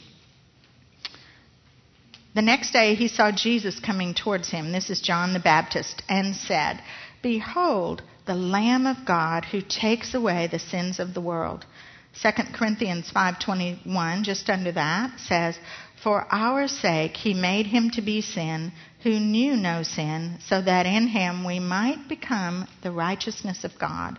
The 2.35 2.43
next 2.43 2.73
day 2.73 2.95
he 2.95 3.09
saw 3.09 3.31
Jesus 3.31 3.79
coming 3.79 4.15
towards 4.15 4.49
him. 4.49 4.73
This 4.73 4.91
is 4.91 5.01
John 5.01 5.33
the 5.33 5.41
Baptist 5.41 6.03
and 6.09 6.35
said, 6.35 6.83
"Behold, 7.23 8.03
the 8.25 8.35
Lamb 8.35 8.87
of 8.87 9.05
God 9.05 9.45
who 9.47 9.61
takes 9.61 10.15
away 10.15 10.47
the 10.47 10.59
sins 10.59 10.99
of 10.99 11.15
the 11.15 11.21
world." 11.21 11.67
2 12.15 12.53
Corinthians 12.53 13.11
5:21 13.11 14.23
just 14.23 14.51
under 14.51 14.73
that 14.73 15.19
says, 15.19 15.59
"For 16.03 16.27
our 16.33 16.67
sake 16.67 17.17
he 17.17 17.33
made 17.33 17.67
him 17.67 17.89
to 17.91 18.03
be 18.03 18.23
sin 18.23 18.73
who 19.05 19.21
knew 19.21 19.55
no 19.57 19.85
sin, 19.85 20.39
so 20.41 20.61
that 20.61 20.85
in 20.85 21.07
him 21.07 21.45
we 21.45 21.61
might 21.61 22.09
become 22.09 22.67
the 22.83 22.91
righteousness 22.91 23.63
of 23.63 23.79
God." 23.79 24.19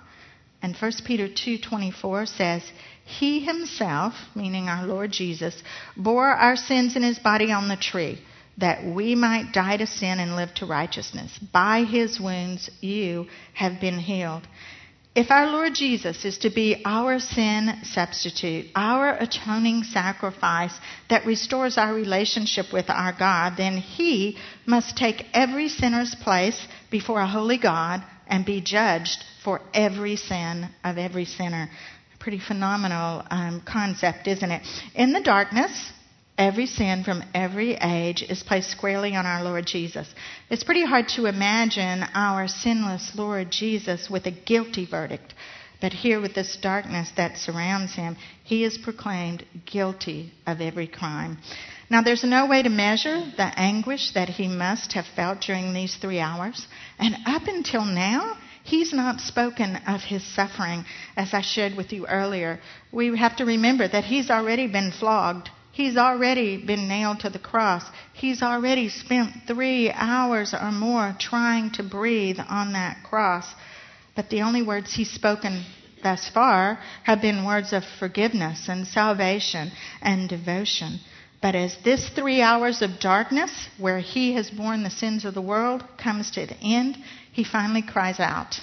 And 0.62 0.78
1 0.78 1.04
Peter 1.04 1.28
2:24 1.28 2.26
says, 2.26 2.72
"He 3.04 3.42
himself, 3.42 4.14
meaning 4.34 4.70
our 4.70 4.88
Lord 4.88 5.12
Jesus, 5.12 5.62
bore 5.98 6.30
our 6.30 6.56
sins 6.56 6.96
in 6.96 7.04
his 7.04 7.20
body 7.20 7.52
on 7.52 7.68
the 7.68 7.76
tree, 7.76 8.20
that 8.58 8.86
we 8.86 9.14
might 9.14 9.52
die 9.52 9.76
to 9.76 9.86
sin 9.86 10.22
and 10.22 10.38
live 10.38 10.54
to 10.54 10.66
righteousness. 10.66 11.38
By 11.38 11.84
his 11.84 12.18
wounds 12.18 12.70
you 12.80 13.28
have 13.56 13.82
been 13.82 14.00
healed." 14.00 14.48
If 15.16 15.30
our 15.30 15.46
Lord 15.46 15.76
Jesus 15.76 16.26
is 16.26 16.40
to 16.40 16.50
be 16.50 16.82
our 16.86 17.20
sin 17.20 17.82
substitute, 17.84 18.66
our 18.74 19.16
atoning 19.16 19.84
sacrifice 19.84 20.74
that 21.08 21.28
restores 21.28 21.78
our 21.78 21.94
relationship 21.94 22.74
with 22.74 22.90
our 22.90 23.14
God, 23.14 23.54
then 23.56 23.78
he 23.78 24.40
must 24.66 24.98
take 24.98 25.28
every 25.32 25.70
sinner's 25.70 26.16
place 26.16 26.68
before 26.90 27.22
a 27.22 27.28
holy 27.28 27.60
God 27.60 28.04
and 28.26 28.44
be 28.44 28.60
judged 28.60 29.24
for 29.44 29.62
every 29.72 30.16
sin 30.16 30.68
of 30.84 30.98
every 30.98 31.26
sinner. 31.26 31.70
Pretty 32.18 32.40
phenomenal 32.40 33.24
um, 33.30 33.62
concept, 33.62 34.28
isn't 34.28 34.50
it? 34.50 34.66
In 34.96 35.14
the 35.14 35.22
darkness, 35.22 35.92
every 36.38 36.66
sin 36.66 37.04
from 37.04 37.24
every 37.34 37.76
age 37.76 38.24
is 38.24 38.44
placed 38.44 38.72
squarely 38.72 39.16
on 39.16 39.26
our 39.26 39.44
Lord 39.44 39.66
Jesus. 39.66 40.08
It's 40.50 40.64
pretty 40.64 40.86
hard 40.86 41.08
to 41.10 41.26
imagine 41.26 42.04
our 42.14 42.48
sinless 42.48 43.12
Lord 43.16 43.52
Jesus 43.52 44.10
with 44.10 44.26
a 44.26 44.32
guilty 44.32 44.86
verdict. 44.86 45.34
But 45.82 45.92
here, 45.92 46.22
with 46.22 46.34
this 46.34 46.56
darkness 46.62 47.12
that 47.18 47.38
surrounds 47.38 47.94
him, 47.94 48.16
he 48.44 48.64
is 48.64 48.78
proclaimed 48.78 49.46
guilty 49.66 50.32
of 50.48 50.62
every 50.62 50.88
crime. 50.88 51.40
Now, 51.90 52.02
there's 52.02 52.24
no 52.24 52.46
way 52.46 52.64
to 52.64 52.70
measure 52.70 53.20
the 53.36 53.52
anguish 53.60 54.12
that 54.14 54.30
he 54.30 54.48
must 54.48 54.94
have 54.94 55.06
felt 55.16 55.42
during 55.42 55.74
these 55.74 55.96
three 55.98 56.20
hours. 56.20 56.68
And 57.00 57.16
up 57.26 57.44
until 57.48 57.84
now, 57.84 58.38
He's 58.64 58.94
not 58.94 59.20
spoken 59.20 59.76
of 59.88 60.02
his 60.02 60.24
suffering, 60.24 60.86
as 61.18 61.34
I 61.34 61.42
shared 61.42 61.76
with 61.76 61.92
you 61.92 62.08
earlier. 62.08 62.60
We 62.94 63.18
have 63.18 63.36
to 63.38 63.46
remember 63.46 63.88
that 63.88 64.06
he's 64.06 64.30
already 64.32 64.68
been 64.68 64.92
flogged. 64.92 65.50
He's 65.74 65.98
already 65.98 66.64
been 66.64 66.88
nailed 66.88 67.22
to 67.22 67.32
the 67.32 67.40
cross. 67.40 67.84
He's 68.14 68.44
already 68.44 68.90
spent 68.90 69.48
three 69.48 69.90
hours 69.92 70.54
or 70.54 70.72
more 70.72 71.16
trying 71.20 71.72
to 71.72 71.84
breathe 71.84 72.38
on 72.48 72.74
that 72.74 73.02
cross. 73.04 73.48
But 74.16 74.30
the 74.30 74.44
only 74.44 74.62
words 74.62 74.94
he's 74.94 75.10
spoken 75.10 75.66
thus 76.04 76.30
far 76.30 76.78
have 77.06 77.22
been 77.22 77.44
words 77.44 77.74
of 77.74 77.84
forgiveness 77.98 78.70
and 78.70 78.86
salvation 78.86 79.72
and 80.00 80.30
devotion. 80.30 81.00
But 81.42 81.56
as 81.56 81.76
this 81.84 82.08
three 82.10 82.40
hours 82.40 82.84
of 82.84 83.00
darkness, 83.00 83.68
where 83.80 84.00
he 84.00 84.34
has 84.34 84.52
borne 84.52 84.84
the 84.84 84.92
sins 84.92 85.26
of 85.26 85.34
the 85.34 85.42
world, 85.42 85.84
comes 85.98 86.30
to 86.32 86.46
the 86.46 86.60
end, 86.62 86.98
he 87.32 87.44
finally 87.44 87.82
cries 87.82 88.20
out. 88.20 88.60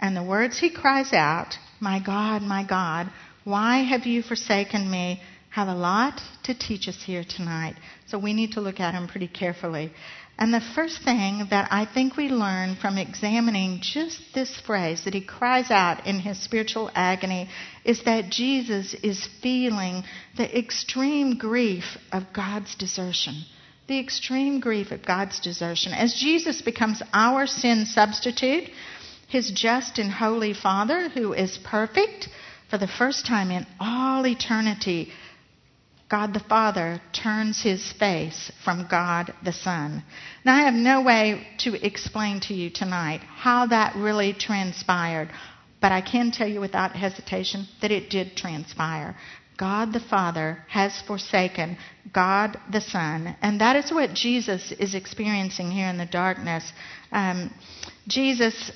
And 0.00 0.16
the 0.16 0.24
words 0.24 0.58
he 0.58 0.68
cries 0.68 1.12
out, 1.12 1.56
My 1.78 2.00
God, 2.00 2.42
my 2.42 2.64
God, 2.64 3.08
why 3.44 3.84
have 3.84 4.04
you 4.04 4.24
forsaken 4.24 4.90
me? 4.90 5.22
Have 5.50 5.68
a 5.68 5.74
lot 5.74 6.20
to 6.44 6.54
teach 6.56 6.88
us 6.88 7.02
here 7.02 7.24
tonight. 7.24 7.74
So 8.06 8.18
we 8.18 8.32
need 8.32 8.52
to 8.52 8.60
look 8.60 8.80
at 8.80 8.92
them 8.92 9.08
pretty 9.08 9.28
carefully. 9.28 9.92
And 10.38 10.54
the 10.54 10.62
first 10.74 11.02
thing 11.02 11.48
that 11.50 11.68
I 11.70 11.84
think 11.84 12.16
we 12.16 12.28
learn 12.28 12.76
from 12.76 12.96
examining 12.96 13.80
just 13.82 14.20
this 14.32 14.58
phrase 14.58 15.04
that 15.04 15.12
he 15.12 15.20
cries 15.20 15.70
out 15.70 16.06
in 16.06 16.18
his 16.20 16.42
spiritual 16.42 16.90
agony 16.94 17.50
is 17.84 18.04
that 18.04 18.30
Jesus 18.30 18.94
is 18.94 19.28
feeling 19.42 20.04
the 20.36 20.58
extreme 20.58 21.36
grief 21.36 21.84
of 22.10 22.32
God's 22.32 22.74
desertion 22.74 23.44
the 23.90 23.98
extreme 23.98 24.60
grief 24.60 24.92
of 24.92 25.04
God's 25.04 25.40
desertion. 25.40 25.92
As 25.92 26.14
Jesus 26.14 26.62
becomes 26.62 27.02
our 27.12 27.48
sin 27.48 27.86
substitute, 27.86 28.70
his 29.26 29.50
just 29.50 29.98
and 29.98 30.12
holy 30.12 30.54
Father, 30.54 31.08
who 31.08 31.32
is 31.32 31.58
perfect, 31.58 32.28
for 32.70 32.78
the 32.78 32.86
first 32.86 33.26
time 33.26 33.50
in 33.50 33.66
all 33.80 34.24
eternity, 34.24 35.10
God 36.10 36.34
the 36.34 36.40
Father 36.40 37.00
turns 37.12 37.62
his 37.62 37.92
face 37.92 38.50
from 38.64 38.88
God 38.90 39.32
the 39.44 39.52
Son. 39.52 40.02
Now, 40.44 40.56
I 40.56 40.64
have 40.64 40.74
no 40.74 41.02
way 41.02 41.46
to 41.58 41.86
explain 41.86 42.40
to 42.40 42.54
you 42.54 42.68
tonight 42.68 43.20
how 43.20 43.66
that 43.66 43.94
really 43.94 44.32
transpired, 44.32 45.30
but 45.80 45.92
I 45.92 46.00
can 46.00 46.32
tell 46.32 46.48
you 46.48 46.60
without 46.60 46.96
hesitation 46.96 47.66
that 47.80 47.92
it 47.92 48.10
did 48.10 48.36
transpire. 48.36 49.16
God 49.56 49.92
the 49.92 50.00
Father 50.00 50.64
has 50.68 51.00
forsaken 51.02 51.78
God 52.12 52.58
the 52.72 52.80
Son. 52.80 53.36
And 53.40 53.60
that 53.60 53.76
is 53.76 53.92
what 53.92 54.12
Jesus 54.12 54.72
is 54.72 54.96
experiencing 54.96 55.70
here 55.70 55.88
in 55.88 55.98
the 55.98 56.06
darkness. 56.06 56.64
Um, 57.12 57.54
Jesus. 58.08 58.72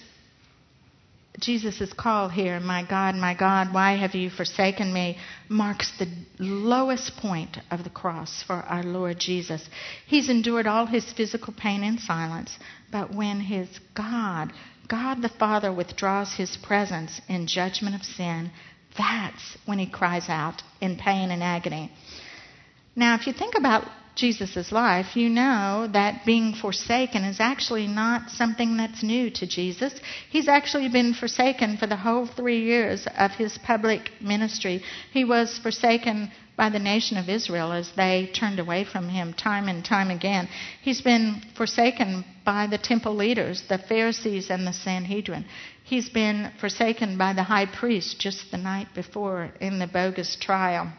Jesus' 1.40 1.92
call 1.92 2.28
here, 2.28 2.60
My 2.60 2.84
God, 2.84 3.16
my 3.16 3.34
God, 3.34 3.74
why 3.74 3.96
have 3.96 4.14
you 4.14 4.30
forsaken 4.30 4.92
me, 4.92 5.18
marks 5.48 5.90
the 5.98 6.08
lowest 6.38 7.16
point 7.16 7.58
of 7.72 7.82
the 7.82 7.90
cross 7.90 8.42
for 8.42 8.54
our 8.54 8.84
Lord 8.84 9.18
Jesus. 9.18 9.68
He's 10.06 10.28
endured 10.28 10.66
all 10.66 10.86
his 10.86 11.12
physical 11.12 11.52
pain 11.52 11.82
in 11.82 11.98
silence, 11.98 12.56
but 12.92 13.12
when 13.12 13.40
his 13.40 13.68
God, 13.94 14.52
God 14.88 15.22
the 15.22 15.28
Father, 15.28 15.72
withdraws 15.72 16.34
his 16.34 16.56
presence 16.56 17.20
in 17.28 17.48
judgment 17.48 17.96
of 17.96 18.04
sin, 18.04 18.52
that's 18.96 19.58
when 19.66 19.80
he 19.80 19.86
cries 19.86 20.28
out 20.28 20.62
in 20.80 20.96
pain 20.96 21.32
and 21.32 21.42
agony. 21.42 21.90
Now, 22.94 23.16
if 23.16 23.26
you 23.26 23.32
think 23.32 23.56
about 23.58 23.88
Jesus' 24.16 24.70
life, 24.70 25.16
you 25.16 25.28
know 25.28 25.88
that 25.92 26.24
being 26.24 26.54
forsaken 26.54 27.24
is 27.24 27.40
actually 27.40 27.88
not 27.88 28.30
something 28.30 28.76
that's 28.76 29.02
new 29.02 29.30
to 29.30 29.46
Jesus. 29.46 29.92
He's 30.30 30.46
actually 30.46 30.88
been 30.88 31.14
forsaken 31.14 31.78
for 31.78 31.86
the 31.86 31.96
whole 31.96 32.26
three 32.26 32.62
years 32.62 33.08
of 33.18 33.32
his 33.32 33.58
public 33.58 34.10
ministry. 34.20 34.82
He 35.12 35.24
was 35.24 35.58
forsaken 35.58 36.30
by 36.56 36.70
the 36.70 36.78
nation 36.78 37.16
of 37.16 37.28
Israel 37.28 37.72
as 37.72 37.90
they 37.96 38.30
turned 38.32 38.60
away 38.60 38.84
from 38.84 39.08
him 39.08 39.32
time 39.34 39.68
and 39.68 39.84
time 39.84 40.10
again. 40.10 40.48
He's 40.82 41.00
been 41.00 41.42
forsaken 41.56 42.24
by 42.44 42.68
the 42.68 42.78
temple 42.78 43.16
leaders, 43.16 43.64
the 43.68 43.78
Pharisees, 43.78 44.50
and 44.50 44.66
the 44.66 44.72
Sanhedrin. 44.72 45.44
He's 45.82 46.08
been 46.08 46.52
forsaken 46.60 47.18
by 47.18 47.32
the 47.32 47.42
high 47.42 47.66
priest 47.66 48.20
just 48.20 48.50
the 48.50 48.58
night 48.58 48.88
before 48.94 49.50
in 49.60 49.78
the 49.80 49.86
bogus 49.86 50.36
trial. 50.40 50.92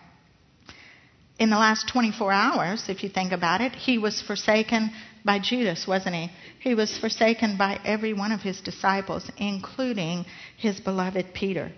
In 1.37 1.49
the 1.49 1.57
last 1.57 1.89
24 1.89 2.31
hours, 2.31 2.87
if 2.87 3.03
you 3.03 3.09
think 3.09 3.33
about 3.33 3.59
it, 3.59 3.73
he 3.73 3.97
was 3.97 4.21
forsaken 4.21 4.91
by 5.25 5.39
Judas, 5.39 5.85
wasn't 5.85 6.15
he? 6.15 6.31
He 6.59 6.75
was 6.75 6.97
forsaken 6.97 7.57
by 7.57 7.79
every 7.83 8.13
one 8.13 8.31
of 8.31 8.41
his 8.41 8.61
disciples, 8.61 9.29
including 9.37 10.25
his 10.55 10.79
beloved 10.79 11.33
Peter. 11.33 11.71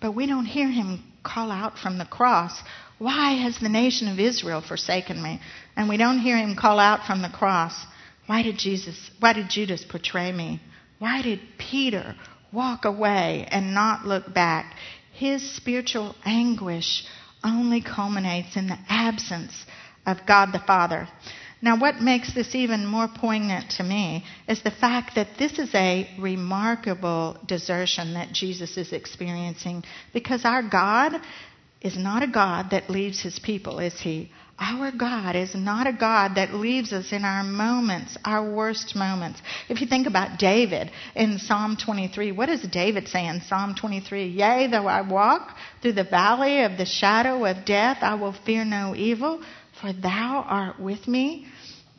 But 0.00 0.12
we 0.12 0.26
don't 0.26 0.44
hear 0.44 0.68
him 0.68 1.02
call 1.22 1.50
out 1.50 1.78
from 1.78 1.96
the 1.96 2.04
cross, 2.04 2.60
Why 2.98 3.32
has 3.32 3.58
the 3.58 3.68
nation 3.68 4.08
of 4.08 4.20
Israel 4.20 4.60
forsaken 4.60 5.22
me? 5.22 5.40
And 5.74 5.88
we 5.88 5.96
don't 5.96 6.18
hear 6.18 6.36
him 6.36 6.54
call 6.54 6.78
out 6.78 7.06
from 7.06 7.22
the 7.22 7.28
cross, 7.30 7.86
Why 8.26 8.42
did 8.42 8.58
Jesus, 8.58 9.10
why 9.20 9.32
did 9.32 9.48
Judas 9.48 9.84
betray 9.84 10.32
me? 10.32 10.60
Why 10.98 11.22
did 11.22 11.40
Peter 11.56 12.14
walk 12.52 12.84
away 12.84 13.46
and 13.50 13.72
not 13.72 14.04
look 14.04 14.34
back? 14.34 14.74
His 15.12 15.56
spiritual 15.56 16.14
anguish 16.24 17.04
only 17.44 17.80
culminates 17.80 18.56
in 18.56 18.66
the 18.66 18.78
absence 18.88 19.52
of 20.06 20.26
God 20.26 20.52
the 20.52 20.58
Father. 20.58 21.08
Now, 21.60 21.78
what 21.78 22.00
makes 22.00 22.32
this 22.34 22.54
even 22.54 22.86
more 22.86 23.08
poignant 23.08 23.70
to 23.72 23.82
me 23.82 24.24
is 24.46 24.62
the 24.62 24.70
fact 24.70 25.16
that 25.16 25.38
this 25.38 25.58
is 25.58 25.74
a 25.74 26.08
remarkable 26.18 27.36
desertion 27.46 28.14
that 28.14 28.32
Jesus 28.32 28.76
is 28.76 28.92
experiencing 28.92 29.82
because 30.12 30.44
our 30.44 30.62
God 30.62 31.20
is 31.80 31.96
not 31.96 32.22
a 32.22 32.28
God 32.28 32.70
that 32.70 32.90
leaves 32.90 33.20
his 33.20 33.38
people, 33.40 33.80
is 33.80 33.98
he? 34.00 34.30
Our 34.60 34.90
God 34.90 35.36
is 35.36 35.54
not 35.54 35.86
a 35.86 35.92
God 35.92 36.34
that 36.34 36.52
leaves 36.52 36.92
us 36.92 37.12
in 37.12 37.24
our 37.24 37.44
moments, 37.44 38.16
our 38.24 38.50
worst 38.50 38.96
moments. 38.96 39.40
If 39.68 39.80
you 39.80 39.86
think 39.86 40.08
about 40.08 40.38
David 40.38 40.90
in 41.14 41.38
Psalm 41.38 41.76
23, 41.76 42.32
what 42.32 42.46
does 42.46 42.62
David 42.62 43.06
say 43.06 43.26
in 43.26 43.40
Psalm 43.42 43.76
23? 43.76 44.26
Yea, 44.26 44.66
though 44.66 44.88
I 44.88 45.02
walk 45.02 45.56
through 45.80 45.92
the 45.92 46.02
valley 46.02 46.64
of 46.64 46.76
the 46.76 46.86
shadow 46.86 47.44
of 47.44 47.64
death, 47.64 47.98
I 48.00 48.16
will 48.16 48.32
fear 48.32 48.64
no 48.64 48.96
evil, 48.96 49.40
for 49.80 49.92
thou 49.92 50.44
art 50.48 50.80
with 50.80 51.06
me. 51.06 51.46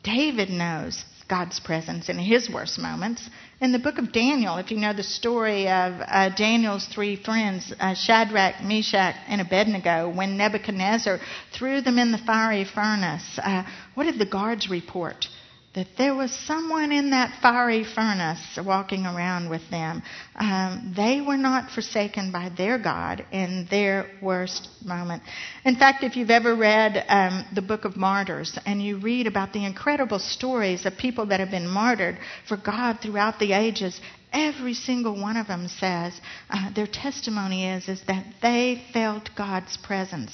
David 0.02 0.50
knows 0.50 1.02
God's 1.30 1.60
presence 1.60 2.08
in 2.08 2.18
his 2.18 2.50
worst 2.50 2.76
moments. 2.76 3.30
In 3.60 3.70
the 3.70 3.78
book 3.78 3.98
of 3.98 4.12
Daniel, 4.12 4.56
if 4.56 4.72
you 4.72 4.78
know 4.78 4.92
the 4.92 5.04
story 5.04 5.68
of 5.68 5.94
uh, 6.00 6.30
Daniel's 6.30 6.86
three 6.86 7.14
friends, 7.14 7.72
uh, 7.78 7.94
Shadrach, 7.94 8.64
Meshach, 8.64 9.14
and 9.28 9.40
Abednego, 9.40 10.12
when 10.12 10.36
Nebuchadnezzar 10.36 11.20
threw 11.52 11.82
them 11.82 12.00
in 12.00 12.10
the 12.10 12.18
fiery 12.18 12.64
furnace, 12.64 13.38
uh, 13.38 13.62
what 13.94 14.04
did 14.04 14.18
the 14.18 14.26
guards 14.26 14.68
report? 14.68 15.28
That 15.72 15.86
there 15.96 16.16
was 16.16 16.32
someone 16.32 16.90
in 16.90 17.10
that 17.10 17.40
fiery 17.40 17.84
furnace 17.84 18.58
walking 18.64 19.06
around 19.06 19.48
with 19.48 19.62
them. 19.70 20.02
Um, 20.34 20.92
they 20.96 21.20
were 21.20 21.36
not 21.36 21.70
forsaken 21.70 22.32
by 22.32 22.50
their 22.56 22.76
God 22.76 23.24
in 23.30 23.68
their 23.70 24.10
worst 24.20 24.68
moment. 24.84 25.22
In 25.64 25.76
fact, 25.76 26.02
if 26.02 26.16
you've 26.16 26.30
ever 26.30 26.56
read 26.56 27.04
um, 27.08 27.44
the 27.54 27.62
book 27.62 27.84
of 27.84 27.96
Martyrs 27.96 28.58
and 28.66 28.82
you 28.82 28.98
read 28.98 29.28
about 29.28 29.52
the 29.52 29.64
incredible 29.64 30.18
stories 30.18 30.86
of 30.86 30.96
people 30.96 31.26
that 31.26 31.38
have 31.38 31.52
been 31.52 31.68
martyred 31.68 32.18
for 32.48 32.56
God 32.56 32.98
throughout 33.00 33.38
the 33.38 33.52
ages, 33.52 34.00
every 34.32 34.74
single 34.74 35.20
one 35.20 35.36
of 35.36 35.46
them 35.46 35.68
says 35.68 36.20
uh, 36.50 36.72
their 36.74 36.88
testimony 36.88 37.68
is 37.68 37.88
is 37.88 38.02
that 38.08 38.26
they 38.42 38.82
felt 38.92 39.30
God's 39.36 39.76
presence 39.76 40.32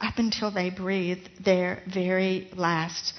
up 0.00 0.18
until 0.18 0.52
they 0.52 0.70
breathed 0.70 1.28
their 1.44 1.82
very 1.92 2.48
last 2.54 3.14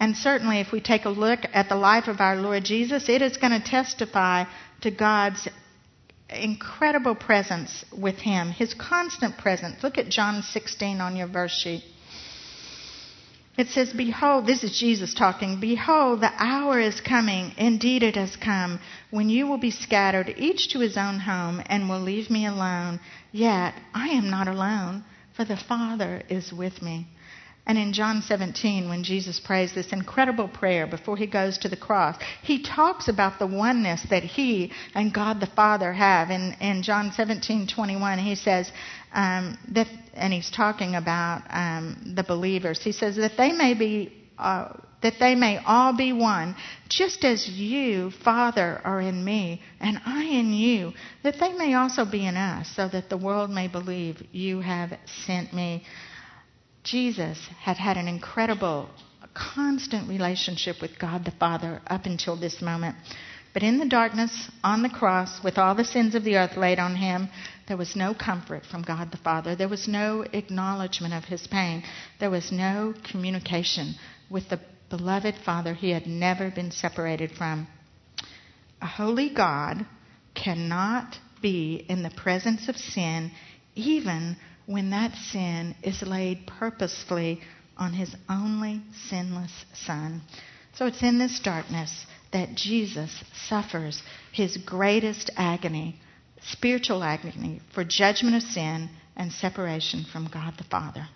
and 0.00 0.16
certainly, 0.16 0.60
if 0.60 0.72
we 0.72 0.80
take 0.80 1.04
a 1.04 1.10
look 1.10 1.40
at 1.52 1.68
the 1.68 1.76
life 1.76 2.08
of 2.08 2.22
our 2.22 2.34
Lord 2.34 2.64
Jesus, 2.64 3.10
it 3.10 3.20
is 3.20 3.36
going 3.36 3.52
to 3.52 3.60
testify 3.60 4.44
to 4.80 4.90
God's 4.90 5.46
incredible 6.30 7.14
presence 7.14 7.84
with 7.96 8.16
him, 8.16 8.50
his 8.50 8.72
constant 8.72 9.36
presence. 9.36 9.82
Look 9.82 9.98
at 9.98 10.08
John 10.08 10.42
16 10.42 11.02
on 11.02 11.16
your 11.16 11.28
verse 11.28 11.52
sheet. 11.52 11.84
It 13.58 13.68
says, 13.68 13.92
Behold, 13.92 14.46
this 14.46 14.64
is 14.64 14.78
Jesus 14.78 15.12
talking, 15.12 15.60
Behold, 15.60 16.22
the 16.22 16.32
hour 16.34 16.80
is 16.80 17.02
coming, 17.02 17.52
indeed 17.58 18.02
it 18.02 18.16
has 18.16 18.36
come, 18.36 18.80
when 19.10 19.28
you 19.28 19.46
will 19.46 19.58
be 19.58 19.70
scattered, 19.70 20.32
each 20.38 20.70
to 20.70 20.78
his 20.78 20.96
own 20.96 21.18
home, 21.18 21.62
and 21.66 21.90
will 21.90 22.00
leave 22.00 22.30
me 22.30 22.46
alone. 22.46 23.00
Yet 23.32 23.74
I 23.92 24.08
am 24.08 24.30
not 24.30 24.48
alone, 24.48 25.04
for 25.36 25.44
the 25.44 25.58
Father 25.58 26.22
is 26.30 26.54
with 26.54 26.80
me. 26.80 27.08
And 27.66 27.78
in 27.78 27.92
John 27.92 28.22
17, 28.22 28.88
when 28.88 29.04
Jesus 29.04 29.38
prays 29.38 29.74
this 29.74 29.92
incredible 29.92 30.48
prayer 30.48 30.86
before 30.86 31.16
he 31.16 31.26
goes 31.26 31.58
to 31.58 31.68
the 31.68 31.76
cross, 31.76 32.16
he 32.42 32.62
talks 32.62 33.08
about 33.08 33.38
the 33.38 33.46
oneness 33.46 34.02
that 34.10 34.24
he 34.24 34.72
and 34.94 35.12
God 35.12 35.40
the 35.40 35.46
Father 35.46 35.92
have. 35.92 36.30
In, 36.30 36.56
in 36.60 36.82
John 36.82 37.12
17, 37.12 37.68
21, 37.68 38.18
he 38.18 38.34
says, 38.34 38.72
um, 39.12 39.58
that, 39.72 39.86
and 40.14 40.32
he's 40.32 40.50
talking 40.50 40.94
about 40.94 41.42
um, 41.50 42.14
the 42.16 42.24
believers. 42.24 42.82
He 42.82 42.92
says 42.92 43.16
that 43.16 43.36
they 43.36 43.52
may 43.52 43.74
be. 43.74 44.16
Uh, 44.38 44.72
that 45.02 45.14
they 45.18 45.34
may 45.34 45.58
all 45.64 45.96
be 45.96 46.12
one, 46.12 46.54
just 46.88 47.24
as 47.24 47.48
you, 47.48 48.10
Father, 48.22 48.80
are 48.84 49.00
in 49.00 49.24
me, 49.24 49.62
and 49.80 49.98
I 50.04 50.24
in 50.24 50.52
you, 50.52 50.92
that 51.22 51.36
they 51.40 51.52
may 51.54 51.74
also 51.74 52.04
be 52.04 52.26
in 52.26 52.36
us, 52.36 52.68
so 52.76 52.88
that 52.88 53.08
the 53.08 53.16
world 53.16 53.50
may 53.50 53.68
believe 53.68 54.22
you 54.32 54.60
have 54.60 54.92
sent 55.24 55.54
me. 55.54 55.84
Jesus 56.90 57.38
had 57.60 57.76
had 57.76 57.96
an 57.96 58.08
incredible, 58.08 58.90
constant 59.32 60.08
relationship 60.08 60.82
with 60.82 60.98
God 60.98 61.24
the 61.24 61.30
Father 61.30 61.80
up 61.86 62.04
until 62.04 62.34
this 62.34 62.60
moment. 62.60 62.96
But 63.54 63.62
in 63.62 63.78
the 63.78 63.86
darkness, 63.86 64.50
on 64.64 64.82
the 64.82 64.88
cross, 64.88 65.40
with 65.44 65.56
all 65.56 65.76
the 65.76 65.84
sins 65.84 66.16
of 66.16 66.24
the 66.24 66.36
earth 66.36 66.56
laid 66.56 66.80
on 66.80 66.96
him, 66.96 67.28
there 67.68 67.76
was 67.76 67.94
no 67.94 68.12
comfort 68.12 68.66
from 68.66 68.82
God 68.82 69.12
the 69.12 69.18
Father. 69.18 69.54
There 69.54 69.68
was 69.68 69.86
no 69.86 70.24
acknowledgement 70.32 71.14
of 71.14 71.22
his 71.24 71.46
pain. 71.46 71.84
There 72.18 72.30
was 72.30 72.50
no 72.50 72.92
communication 73.08 73.94
with 74.28 74.48
the 74.48 74.58
beloved 74.88 75.36
Father 75.44 75.74
he 75.74 75.90
had 75.90 76.08
never 76.08 76.50
been 76.50 76.72
separated 76.72 77.30
from. 77.30 77.68
A 78.82 78.86
holy 78.86 79.32
God 79.32 79.86
cannot 80.34 81.16
be 81.40 81.84
in 81.88 82.02
the 82.02 82.10
presence 82.10 82.68
of 82.68 82.76
sin, 82.76 83.30
even 83.76 84.36
when 84.70 84.90
that 84.90 85.12
sin 85.16 85.74
is 85.82 86.00
laid 86.00 86.46
purposefully 86.46 87.40
on 87.76 87.92
his 87.92 88.14
only 88.28 88.80
sinless 89.08 89.64
Son. 89.74 90.22
So 90.74 90.86
it's 90.86 91.02
in 91.02 91.18
this 91.18 91.40
darkness 91.40 92.06
that 92.32 92.54
Jesus 92.54 93.24
suffers 93.48 94.00
his 94.30 94.56
greatest 94.58 95.28
agony, 95.36 95.96
spiritual 96.52 97.02
agony, 97.02 97.60
for 97.74 97.82
judgment 97.82 98.36
of 98.36 98.42
sin 98.42 98.88
and 99.16 99.32
separation 99.32 100.04
from 100.04 100.30
God 100.32 100.54
the 100.56 100.62
Father. 100.62 101.08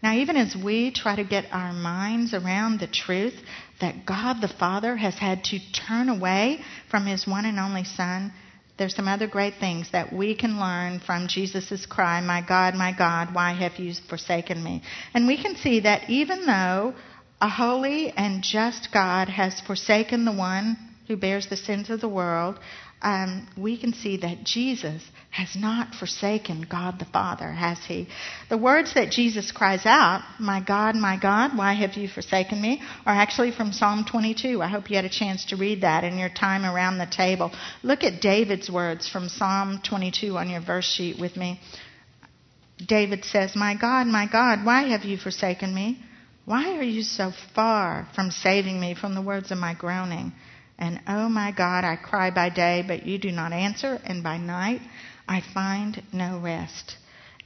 Now, 0.00 0.14
even 0.14 0.36
as 0.36 0.54
we 0.54 0.92
try 0.92 1.16
to 1.16 1.24
get 1.24 1.46
our 1.50 1.72
minds 1.72 2.32
around 2.32 2.78
the 2.78 2.86
truth 2.86 3.34
that 3.80 4.06
God 4.06 4.40
the 4.40 4.46
Father 4.46 4.94
has 4.94 5.16
had 5.16 5.42
to 5.44 5.58
turn 5.72 6.08
away 6.08 6.60
from 6.88 7.06
his 7.06 7.26
one 7.26 7.44
and 7.44 7.58
only 7.58 7.82
Son, 7.82 8.32
there's 8.78 8.94
some 8.94 9.08
other 9.08 9.26
great 9.26 9.54
things 9.60 9.90
that 9.92 10.12
we 10.12 10.34
can 10.34 10.58
learn 10.58 11.00
from 11.00 11.28
Jesus' 11.28 11.86
cry, 11.86 12.20
My 12.20 12.40
God, 12.46 12.74
my 12.74 12.92
God, 12.96 13.34
why 13.34 13.52
have 13.52 13.78
you 13.78 13.94
forsaken 14.08 14.62
me? 14.62 14.82
And 15.14 15.26
we 15.26 15.40
can 15.40 15.56
see 15.56 15.80
that 15.80 16.08
even 16.08 16.46
though 16.46 16.94
a 17.40 17.48
holy 17.48 18.10
and 18.10 18.42
just 18.42 18.88
God 18.92 19.28
has 19.28 19.60
forsaken 19.60 20.24
the 20.24 20.32
one 20.32 20.76
who 21.08 21.16
bears 21.16 21.48
the 21.48 21.56
sins 21.56 21.90
of 21.90 22.00
the 22.00 22.08
world, 22.08 22.58
um, 23.02 23.48
we 23.58 23.76
can 23.76 23.92
see 23.92 24.18
that 24.18 24.44
Jesus 24.44 25.02
has 25.30 25.56
not 25.56 25.94
forsaken 25.94 26.66
God 26.70 26.98
the 26.98 27.04
Father, 27.06 27.50
has 27.50 27.78
he? 27.86 28.06
The 28.48 28.58
words 28.58 28.94
that 28.94 29.10
Jesus 29.10 29.50
cries 29.50 29.84
out, 29.84 30.22
My 30.38 30.60
God, 30.60 30.94
my 30.94 31.18
God, 31.20 31.56
why 31.56 31.72
have 31.72 31.94
you 31.94 32.08
forsaken 32.08 32.62
me, 32.62 32.80
are 33.04 33.14
actually 33.14 33.50
from 33.50 33.72
Psalm 33.72 34.04
22. 34.08 34.62
I 34.62 34.68
hope 34.68 34.88
you 34.88 34.96
had 34.96 35.04
a 35.04 35.10
chance 35.10 35.46
to 35.46 35.56
read 35.56 35.80
that 35.80 36.04
in 36.04 36.16
your 36.16 36.28
time 36.28 36.64
around 36.64 36.98
the 36.98 37.06
table. 37.06 37.50
Look 37.82 38.04
at 38.04 38.20
David's 38.20 38.70
words 38.70 39.08
from 39.08 39.28
Psalm 39.28 39.80
22 39.88 40.36
on 40.38 40.48
your 40.48 40.60
verse 40.60 40.86
sheet 40.86 41.18
with 41.18 41.36
me. 41.36 41.60
David 42.86 43.24
says, 43.24 43.56
My 43.56 43.74
God, 43.74 44.06
my 44.06 44.28
God, 44.30 44.64
why 44.64 44.88
have 44.88 45.04
you 45.04 45.16
forsaken 45.16 45.74
me? 45.74 45.98
Why 46.44 46.76
are 46.76 46.82
you 46.82 47.02
so 47.02 47.32
far 47.54 48.08
from 48.14 48.30
saving 48.30 48.80
me 48.80 48.94
from 48.94 49.14
the 49.14 49.22
words 49.22 49.50
of 49.50 49.58
my 49.58 49.74
groaning? 49.74 50.32
And 50.82 51.00
oh 51.06 51.28
my 51.28 51.52
God, 51.52 51.84
I 51.84 51.94
cry 51.94 52.32
by 52.32 52.48
day, 52.48 52.82
but 52.84 53.06
you 53.06 53.16
do 53.16 53.30
not 53.30 53.52
answer, 53.52 54.00
and 54.04 54.20
by 54.20 54.36
night 54.36 54.80
I 55.28 55.40
find 55.54 56.02
no 56.12 56.40
rest. 56.40 56.96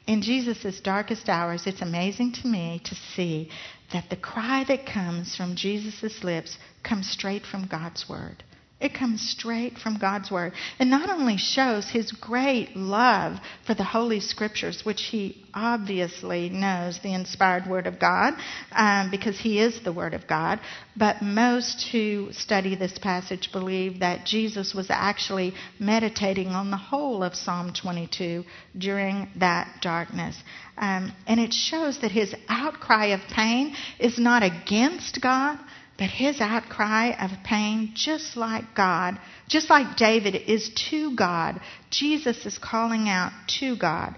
In 0.06 0.22
Jesus' 0.22 0.80
darkest 0.80 1.28
hours, 1.28 1.66
it's 1.66 1.82
amazing 1.82 2.32
to 2.40 2.48
me 2.48 2.80
to 2.84 2.94
see 2.94 3.50
that 3.92 4.08
the 4.08 4.16
cry 4.16 4.64
that 4.68 4.86
comes 4.86 5.36
from 5.36 5.54
Jesus' 5.54 6.24
lips 6.24 6.56
comes 6.82 7.10
straight 7.10 7.44
from 7.44 7.66
God's 7.66 8.08
Word. 8.08 8.42
It 8.78 8.92
comes 8.92 9.22
straight 9.22 9.78
from 9.78 9.96
God's 9.96 10.30
Word. 10.30 10.52
And 10.78 10.90
not 10.90 11.08
only 11.08 11.38
shows 11.38 11.88
His 11.88 12.12
great 12.12 12.76
love 12.76 13.38
for 13.66 13.72
the 13.72 13.84
Holy 13.84 14.20
Scriptures, 14.20 14.84
which 14.84 15.04
He 15.04 15.42
obviously 15.54 16.50
knows 16.50 16.98
the 16.98 17.14
inspired 17.14 17.66
Word 17.66 17.86
of 17.86 17.98
God, 17.98 18.34
um, 18.72 19.10
because 19.10 19.38
He 19.38 19.60
is 19.60 19.80
the 19.82 19.94
Word 19.94 20.12
of 20.12 20.26
God, 20.26 20.60
but 20.94 21.22
most 21.22 21.88
who 21.90 22.28
study 22.32 22.74
this 22.74 22.98
passage 22.98 23.50
believe 23.50 24.00
that 24.00 24.26
Jesus 24.26 24.74
was 24.74 24.88
actually 24.90 25.54
meditating 25.78 26.48
on 26.48 26.70
the 26.70 26.76
whole 26.76 27.22
of 27.22 27.34
Psalm 27.34 27.72
22 27.72 28.44
during 28.76 29.30
that 29.36 29.80
darkness. 29.80 30.36
Um, 30.76 31.14
and 31.26 31.40
it 31.40 31.54
shows 31.54 32.02
that 32.02 32.10
His 32.10 32.34
outcry 32.46 33.06
of 33.06 33.20
pain 33.34 33.74
is 33.98 34.18
not 34.18 34.42
against 34.42 35.22
God 35.22 35.58
But 35.98 36.10
his 36.10 36.40
outcry 36.40 37.12
of 37.12 37.42
pain, 37.42 37.92
just 37.94 38.36
like 38.36 38.74
God, 38.74 39.18
just 39.48 39.70
like 39.70 39.96
David 39.96 40.34
is 40.34 40.70
to 40.90 41.16
God, 41.16 41.60
Jesus 41.90 42.44
is 42.44 42.58
calling 42.58 43.08
out 43.08 43.32
to 43.60 43.76
God. 43.76 44.14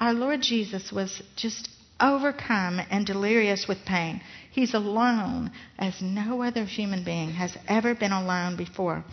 Our 0.00 0.14
Lord 0.14 0.40
Jesus 0.40 0.90
was 0.90 1.22
just 1.36 1.68
overcome 2.00 2.80
and 2.90 3.04
delirious 3.04 3.66
with 3.68 3.84
pain. 3.84 4.22
He's 4.52 4.72
alone 4.72 5.50
as 5.78 6.00
no 6.00 6.42
other 6.42 6.64
human 6.64 7.04
being 7.04 7.30
has 7.32 7.56
ever 7.66 7.94
been 7.94 8.12
alone 8.12 8.56
before. 8.56 9.04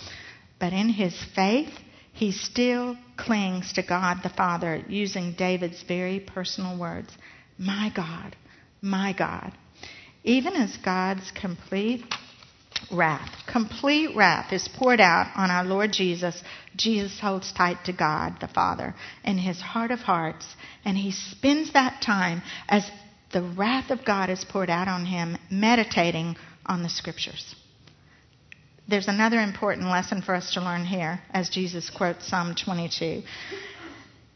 But 0.60 0.72
in 0.72 0.90
his 0.90 1.16
faith, 1.36 1.74
he 2.14 2.32
still 2.32 2.98
clings 3.18 3.74
to 3.74 3.84
God 3.84 4.20
the 4.24 4.30
Father 4.30 4.84
using 4.88 5.34
David's 5.34 5.84
very 5.84 6.20
personal 6.20 6.80
words 6.80 7.10
My 7.58 7.92
God, 7.94 8.36
my 8.82 9.12
God. 9.12 9.52
Even 10.26 10.56
as 10.56 10.76
God's 10.78 11.30
complete 11.40 12.04
wrath, 12.92 13.30
complete 13.48 14.16
wrath 14.16 14.52
is 14.52 14.68
poured 14.68 15.00
out 15.00 15.32
on 15.36 15.52
our 15.52 15.64
Lord 15.64 15.94
Jesus, 15.94 16.42
Jesus 16.76 17.20
holds 17.20 17.54
tight 17.54 17.78
to 17.86 17.94
God 17.94 18.38
the 18.42 18.48
Father 18.48 18.96
in 19.24 19.38
his 19.38 19.62
heart 19.62 19.92
of 19.92 20.00
hearts, 20.00 20.48
and 20.84 20.98
he 20.98 21.12
spends 21.12 21.74
that 21.74 22.02
time 22.02 22.42
as 22.68 22.90
the 23.32 23.44
wrath 23.44 23.92
of 23.92 24.04
God 24.04 24.32
is 24.32 24.44
poured 24.44 24.72
out 24.72 24.88
on 24.88 25.06
him, 25.06 25.38
meditating 25.52 26.36
on 26.66 26.82
the 26.82 26.90
scriptures. 26.90 27.54
There's 28.88 29.08
another 29.08 29.40
important 29.40 29.88
lesson 29.88 30.24
for 30.24 30.34
us 30.34 30.56
to 30.56 30.62
learn 30.62 30.86
here 30.86 31.20
as 31.30 31.50
Jesus 31.50 31.92
quotes 31.92 32.28
Psalm 32.28 32.56
22. 32.56 33.22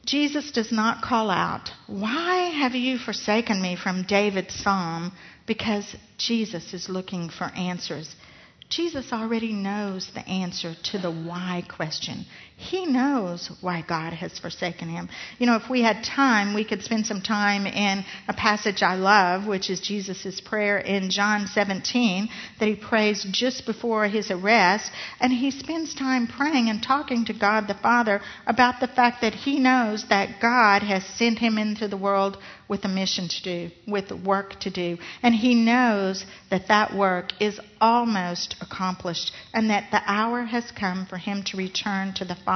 Jesus 0.05 0.51
does 0.51 0.71
not 0.71 1.03
call 1.03 1.29
out, 1.29 1.69
Why 1.87 2.49
have 2.49 2.73
you 2.73 2.97
forsaken 2.97 3.61
me 3.61 3.75
from 3.75 4.03
David's 4.03 4.55
psalm? 4.55 5.11
Because 5.49 5.95
Jesus 6.19 6.75
is 6.75 6.89
looking 6.89 7.27
for 7.27 7.45
answers. 7.45 8.15
Jesus 8.69 9.11
already 9.11 9.51
knows 9.51 10.11
the 10.13 10.19
answer 10.29 10.75
to 10.91 10.99
the 10.99 11.09
why 11.11 11.63
question. 11.67 12.27
He 12.59 12.85
knows 12.85 13.49
why 13.61 13.85
God 13.87 14.11
has 14.11 14.37
forsaken 14.37 14.89
him. 14.89 15.07
You 15.37 15.45
know, 15.45 15.55
if 15.55 15.69
we 15.69 15.81
had 15.81 16.03
time, 16.03 16.53
we 16.53 16.65
could 16.65 16.83
spend 16.83 17.05
some 17.05 17.21
time 17.21 17.65
in 17.65 18.03
a 18.27 18.33
passage 18.33 18.83
I 18.83 18.95
love, 18.95 19.47
which 19.47 19.69
is 19.69 19.79
Jesus' 19.79 20.41
prayer 20.41 20.77
in 20.77 21.09
John 21.09 21.47
17 21.47 22.27
that 22.59 22.67
he 22.67 22.75
prays 22.75 23.25
just 23.31 23.65
before 23.65 24.09
his 24.09 24.29
arrest. 24.29 24.91
And 25.21 25.31
he 25.31 25.51
spends 25.51 25.95
time 25.95 26.27
praying 26.27 26.69
and 26.69 26.83
talking 26.83 27.23
to 27.25 27.33
God 27.33 27.69
the 27.69 27.75
Father 27.75 28.19
about 28.45 28.81
the 28.81 28.89
fact 28.89 29.21
that 29.21 29.33
he 29.33 29.57
knows 29.57 30.09
that 30.09 30.41
God 30.41 30.83
has 30.83 31.05
sent 31.05 31.39
him 31.39 31.57
into 31.57 31.87
the 31.87 31.95
world 31.95 32.37
with 32.67 32.83
a 32.83 32.89
mission 32.89 33.29
to 33.29 33.41
do, 33.41 33.71
with 33.87 34.11
work 34.11 34.59
to 34.59 34.69
do. 34.69 34.97
And 35.23 35.33
he 35.33 35.55
knows 35.55 36.25
that 36.51 36.67
that 36.67 36.93
work 36.93 37.31
is 37.39 37.59
almost 37.79 38.55
accomplished 38.61 39.31
and 39.53 39.69
that 39.69 39.91
the 39.91 40.01
hour 40.05 40.43
has 40.43 40.69
come 40.71 41.05
for 41.07 41.17
him 41.17 41.43
to 41.45 41.57
return 41.57 42.13
to 42.15 42.25
the 42.25 42.35
Father. 42.35 42.48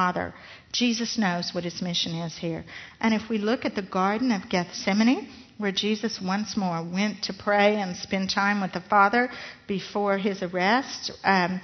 Jesus 0.71 1.17
knows 1.17 1.53
what 1.53 1.63
his 1.63 1.81
mission 1.81 2.13
is 2.13 2.37
here. 2.37 2.65
And 2.99 3.13
if 3.13 3.29
we 3.29 3.37
look 3.37 3.65
at 3.65 3.75
the 3.75 3.81
Garden 3.81 4.31
of 4.31 4.49
Gethsemane, 4.49 5.29
where 5.57 5.71
Jesus 5.71 6.19
once 6.19 6.57
more 6.57 6.83
went 6.83 7.23
to 7.23 7.33
pray 7.33 7.75
and 7.75 7.95
spend 7.95 8.29
time 8.29 8.61
with 8.61 8.73
the 8.73 8.81
Father 8.81 9.29
before 9.67 10.17
his 10.17 10.41
arrest, 10.41 11.11
um, 11.23 11.61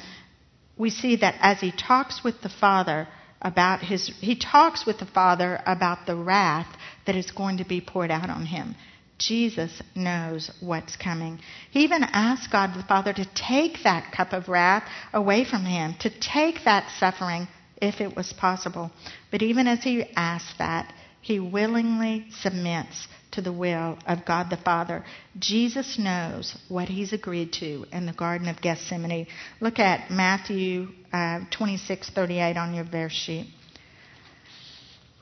we 0.77 0.89
see 0.89 1.17
that 1.17 1.35
as 1.41 1.59
he 1.59 1.71
talks 1.71 2.23
with 2.23 2.41
the 2.41 2.49
Father, 2.49 3.07
about 3.41 3.81
his 3.81 4.07
he 4.19 4.35
talks 4.35 4.85
with 4.85 4.99
the 4.99 5.05
father 5.05 5.61
about 5.65 6.05
the 6.05 6.15
wrath 6.15 6.67
that 7.05 7.15
is 7.15 7.31
going 7.31 7.57
to 7.57 7.65
be 7.65 7.81
poured 7.81 8.11
out 8.11 8.29
on 8.29 8.45
him. 8.45 8.75
Jesus 9.17 9.81
knows 9.95 10.49
what's 10.61 10.95
coming. 10.95 11.39
He 11.71 11.83
even 11.83 12.03
asked 12.03 12.51
god 12.51 12.73
the 12.73 12.83
father 12.83 13.13
to 13.13 13.25
take 13.35 13.83
that 13.83 14.13
cup 14.15 14.33
of 14.33 14.47
wrath 14.47 14.83
away 15.13 15.45
from 15.45 15.65
him 15.65 15.95
to 15.99 16.09
take 16.09 16.65
that 16.65 16.89
suffering 16.99 17.47
if 17.81 18.01
it 18.01 18.15
was 18.15 18.33
possible 18.33 18.91
but 19.31 19.41
even 19.41 19.67
as 19.67 19.83
he 19.83 20.03
asks 20.15 20.53
that 20.57 20.93
he 21.21 21.39
willingly 21.39 22.25
submits 22.41 23.07
to 23.31 23.41
the 23.41 23.51
will 23.51 23.97
of 24.07 24.25
God 24.25 24.49
the 24.49 24.57
Father. 24.57 25.03
Jesus 25.37 25.99
knows 25.99 26.57
what 26.67 26.87
he's 26.87 27.13
agreed 27.13 27.53
to 27.53 27.85
in 27.91 28.05
the 28.05 28.13
Garden 28.13 28.47
of 28.47 28.61
Gethsemane. 28.61 29.27
Look 29.59 29.79
at 29.79 30.09
Matthew 30.09 30.89
uh, 31.13 31.41
26:38 31.51 32.57
on 32.57 32.73
your 32.73 32.85
verse 32.85 33.11
sheet. 33.13 33.47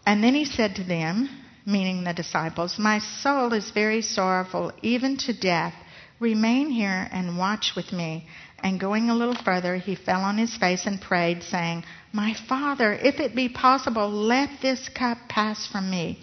And 0.05 0.23
then 0.23 0.35
he 0.35 0.45
said 0.45 0.75
to 0.75 0.83
them, 0.83 1.29
meaning 1.65 2.03
the 2.05 2.13
disciples, 2.13 2.79
My 2.79 2.99
soul 2.99 3.51
is 3.51 3.71
very 3.71 4.01
sorrowful, 4.01 4.71
even 4.81 5.17
to 5.17 5.33
death. 5.33 5.73
Remain 6.19 6.69
here 6.69 7.07
and 7.11 7.37
watch 7.37 7.73
with 7.75 7.91
me. 7.91 8.27
And 8.59 8.79
going 8.79 9.09
a 9.09 9.15
little 9.15 9.35
further, 9.35 9.75
he 9.75 9.95
fell 9.95 10.21
on 10.21 10.37
his 10.37 10.55
face 10.57 10.85
and 10.85 10.99
prayed, 10.99 11.43
saying, 11.43 11.83
My 12.11 12.33
Father, 12.33 12.93
if 12.93 13.19
it 13.19 13.35
be 13.35 13.49
possible, 13.49 14.09
let 14.09 14.49
this 14.61 14.89
cup 14.89 15.17
pass 15.29 15.67
from 15.67 15.89
me. 15.89 16.19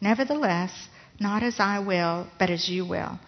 Nevertheless, 0.00 0.88
not 1.20 1.42
as 1.42 1.60
I 1.60 1.78
will, 1.78 2.26
but 2.38 2.50
as 2.50 2.68
you 2.68 2.84
will. 2.84 3.18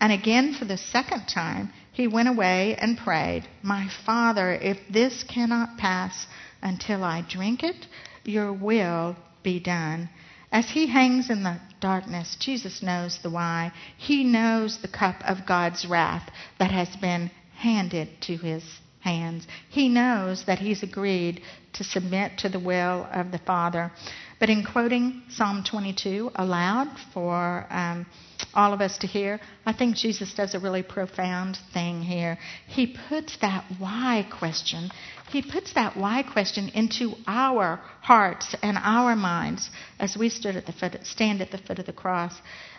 And 0.00 0.12
again, 0.12 0.54
for 0.54 0.64
the 0.64 0.76
second 0.76 1.26
time, 1.26 1.72
he 1.92 2.08
went 2.08 2.28
away 2.28 2.76
and 2.76 2.98
prayed, 2.98 3.48
My 3.62 3.88
Father, 4.04 4.52
if 4.52 4.78
this 4.90 5.24
cannot 5.24 5.78
pass 5.78 6.26
until 6.62 7.04
I 7.04 7.22
drink 7.22 7.62
it, 7.62 7.86
your 8.24 8.52
will 8.52 9.16
be 9.42 9.60
done. 9.60 10.08
As 10.50 10.70
he 10.70 10.86
hangs 10.86 11.30
in 11.30 11.42
the 11.42 11.60
darkness, 11.80 12.36
Jesus 12.38 12.82
knows 12.82 13.18
the 13.22 13.30
why. 13.30 13.72
He 13.96 14.24
knows 14.24 14.78
the 14.78 14.88
cup 14.88 15.16
of 15.24 15.46
God's 15.46 15.84
wrath 15.84 16.30
that 16.58 16.70
has 16.70 16.94
been 16.96 17.30
handed 17.64 18.08
to 18.20 18.36
his 18.36 18.62
hands. 19.00 19.46
He 19.70 19.88
knows 19.88 20.44
that 20.44 20.58
he's 20.58 20.82
agreed 20.82 21.40
to 21.74 21.82
submit 21.82 22.38
to 22.38 22.48
the 22.50 22.58
will 22.58 23.08
of 23.10 23.32
the 23.32 23.38
Father. 23.38 23.90
But 24.38 24.50
in 24.50 24.64
quoting 24.64 25.22
Psalm 25.30 25.64
22 25.64 26.30
aloud 26.34 26.88
for 27.14 27.66
um, 27.70 28.06
all 28.52 28.74
of 28.74 28.82
us 28.82 28.98
to 28.98 29.06
hear, 29.06 29.40
I 29.64 29.72
think 29.72 29.96
Jesus 29.96 30.34
does 30.34 30.54
a 30.54 30.58
really 30.58 30.82
profound 30.82 31.58
thing 31.72 32.02
here. 32.02 32.38
He 32.66 32.96
puts 33.08 33.38
that 33.38 33.64
why 33.78 34.26
question, 34.30 34.90
he 35.30 35.40
puts 35.40 35.72
that 35.72 35.96
why 35.96 36.22
question 36.22 36.68
into 36.74 37.14
our 37.26 37.80
hearts 38.02 38.54
and 38.62 38.76
our 38.78 39.16
minds 39.16 39.70
as 39.98 40.18
we 40.18 40.28
stood 40.28 40.56
at 40.56 40.66
the 40.66 40.72
foot, 40.72 40.98
stand 41.02 41.40
at 41.40 41.50
the 41.50 41.58
foot 41.58 41.78
of 41.78 41.86
the 41.86 41.92
cross. 41.92 42.34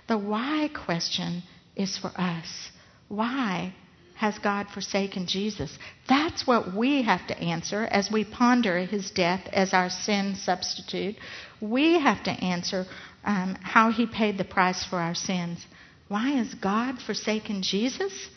The 0.08 0.18
why 0.18 0.70
question 0.74 1.42
is 1.76 1.98
for 1.98 2.12
us. 2.16 2.70
Why 3.08 3.74
has 4.16 4.40
God 4.40 4.68
forsaken 4.74 5.28
Jesus? 5.28 5.78
That's 6.08 6.48
what 6.48 6.74
we 6.74 7.04
have 7.04 7.28
to 7.28 7.38
answer 7.38 7.84
as 7.84 8.10
we 8.12 8.24
ponder 8.24 8.80
his 8.80 9.12
death 9.12 9.42
as 9.52 9.74
our 9.74 9.90
sin 9.90 10.36
substitute. 10.36 11.16
We 11.60 12.00
have 12.00 12.24
to 12.24 12.32
answer 12.32 12.86
um, 13.26 13.58
how 13.62 13.92
he 13.92 14.06
paid 14.06 14.38
the 14.38 14.46
price 14.46 14.86
for 14.86 14.98
our 14.98 15.16
sins. 15.16 15.66
Why 16.08 16.30
has 16.32 16.54
God 16.54 17.02
forsaken 17.02 17.62
Jesus? 17.62 18.30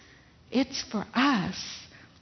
It's 0.50 0.82
for 0.82 1.06
us. 1.14 1.56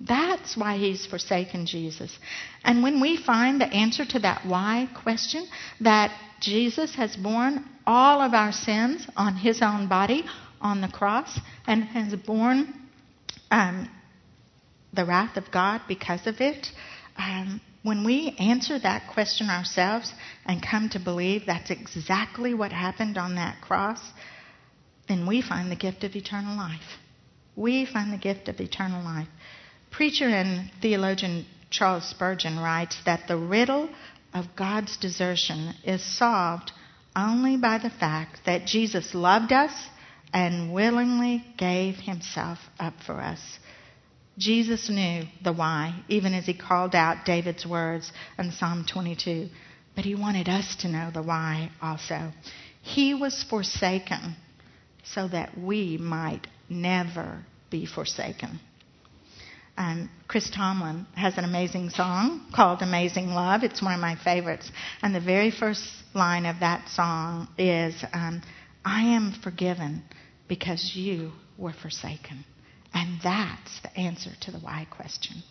That's 0.00 0.56
why 0.56 0.76
he's 0.76 1.06
forsaken 1.06 1.64
Jesus. 1.64 2.18
And 2.62 2.82
when 2.82 3.00
we 3.00 3.16
find 3.16 3.60
the 3.60 3.72
answer 3.72 4.04
to 4.04 4.18
that 4.18 4.44
why 4.44 4.88
question, 5.02 5.48
that 5.80 6.10
Jesus 6.40 6.94
has 6.96 7.16
borne 7.16 7.64
all 7.86 8.20
of 8.20 8.34
our 8.34 8.52
sins 8.52 9.06
on 9.16 9.36
his 9.36 9.62
own 9.62 9.88
body 9.88 10.24
on 10.60 10.82
the 10.82 10.88
cross 10.88 11.40
and 11.66 11.84
has 11.84 12.14
borne 12.14 12.85
um, 13.50 13.90
the 14.92 15.04
wrath 15.04 15.36
of 15.36 15.50
God 15.50 15.82
because 15.86 16.26
of 16.26 16.40
it, 16.40 16.66
um, 17.16 17.60
when 17.82 18.04
we 18.04 18.34
answer 18.38 18.78
that 18.78 19.12
question 19.12 19.48
ourselves 19.48 20.12
and 20.44 20.60
come 20.60 20.88
to 20.90 20.98
believe 20.98 21.42
that's 21.46 21.70
exactly 21.70 22.52
what 22.52 22.72
happened 22.72 23.16
on 23.16 23.36
that 23.36 23.60
cross, 23.60 24.00
then 25.08 25.26
we 25.26 25.40
find 25.40 25.70
the 25.70 25.76
gift 25.76 26.02
of 26.02 26.16
eternal 26.16 26.56
life. 26.56 26.98
We 27.54 27.86
find 27.86 28.12
the 28.12 28.18
gift 28.18 28.48
of 28.48 28.58
eternal 28.60 29.04
life. 29.04 29.28
Preacher 29.92 30.26
and 30.26 30.70
theologian 30.82 31.46
Charles 31.70 32.08
Spurgeon 32.08 32.58
writes 32.58 32.96
that 33.04 33.28
the 33.28 33.36
riddle 33.36 33.88
of 34.34 34.56
God's 34.56 34.96
desertion 34.96 35.74
is 35.84 36.02
solved 36.18 36.72
only 37.14 37.56
by 37.56 37.78
the 37.78 37.90
fact 37.90 38.40
that 38.46 38.66
Jesus 38.66 39.14
loved 39.14 39.52
us 39.52 39.72
and 40.32 40.72
willingly 40.72 41.44
gave 41.56 41.96
himself 41.96 42.58
up 42.78 42.94
for 43.04 43.20
us. 43.20 43.40
Jesus 44.38 44.90
knew 44.90 45.24
the 45.42 45.52
why, 45.52 45.94
even 46.08 46.34
as 46.34 46.44
he 46.44 46.54
called 46.54 46.94
out 46.94 47.24
David's 47.24 47.64
words 47.66 48.12
in 48.38 48.52
Psalm 48.52 48.84
22. 48.90 49.48
But 49.94 50.04
he 50.04 50.14
wanted 50.14 50.48
us 50.48 50.76
to 50.80 50.88
know 50.88 51.10
the 51.10 51.22
why 51.22 51.70
also. 51.80 52.32
He 52.82 53.14
was 53.14 53.44
forsaken 53.48 54.36
so 55.04 55.26
that 55.28 55.56
we 55.58 55.96
might 55.96 56.46
never 56.68 57.44
be 57.70 57.86
forsaken. 57.86 58.60
Um, 59.78 60.10
Chris 60.26 60.50
Tomlin 60.50 61.06
has 61.14 61.36
an 61.36 61.44
amazing 61.44 61.90
song 61.90 62.46
called 62.54 62.80
Amazing 62.82 63.28
Love. 63.28 63.62
It's 63.62 63.82
one 63.82 63.94
of 63.94 64.00
my 64.00 64.16
favorites. 64.16 64.70
And 65.02 65.14
the 65.14 65.20
very 65.20 65.50
first 65.50 65.82
line 66.14 66.46
of 66.46 66.60
that 66.60 66.88
song 66.88 67.48
is 67.58 67.94
um, 68.12 68.42
I 68.86 69.02
am 69.16 69.32
forgiven 69.42 70.04
because 70.46 70.92
you 70.94 71.32
were 71.58 71.72
forsaken. 71.72 72.44
And 72.94 73.18
that's 73.22 73.80
the 73.80 73.94
answer 73.98 74.30
to 74.42 74.52
the 74.52 74.58
why 74.58 74.86
question. 74.88 75.42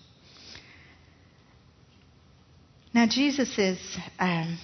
Now, 2.93 3.07
Jesus 3.07 3.59
is. 3.59 3.77
Um, 4.17 4.57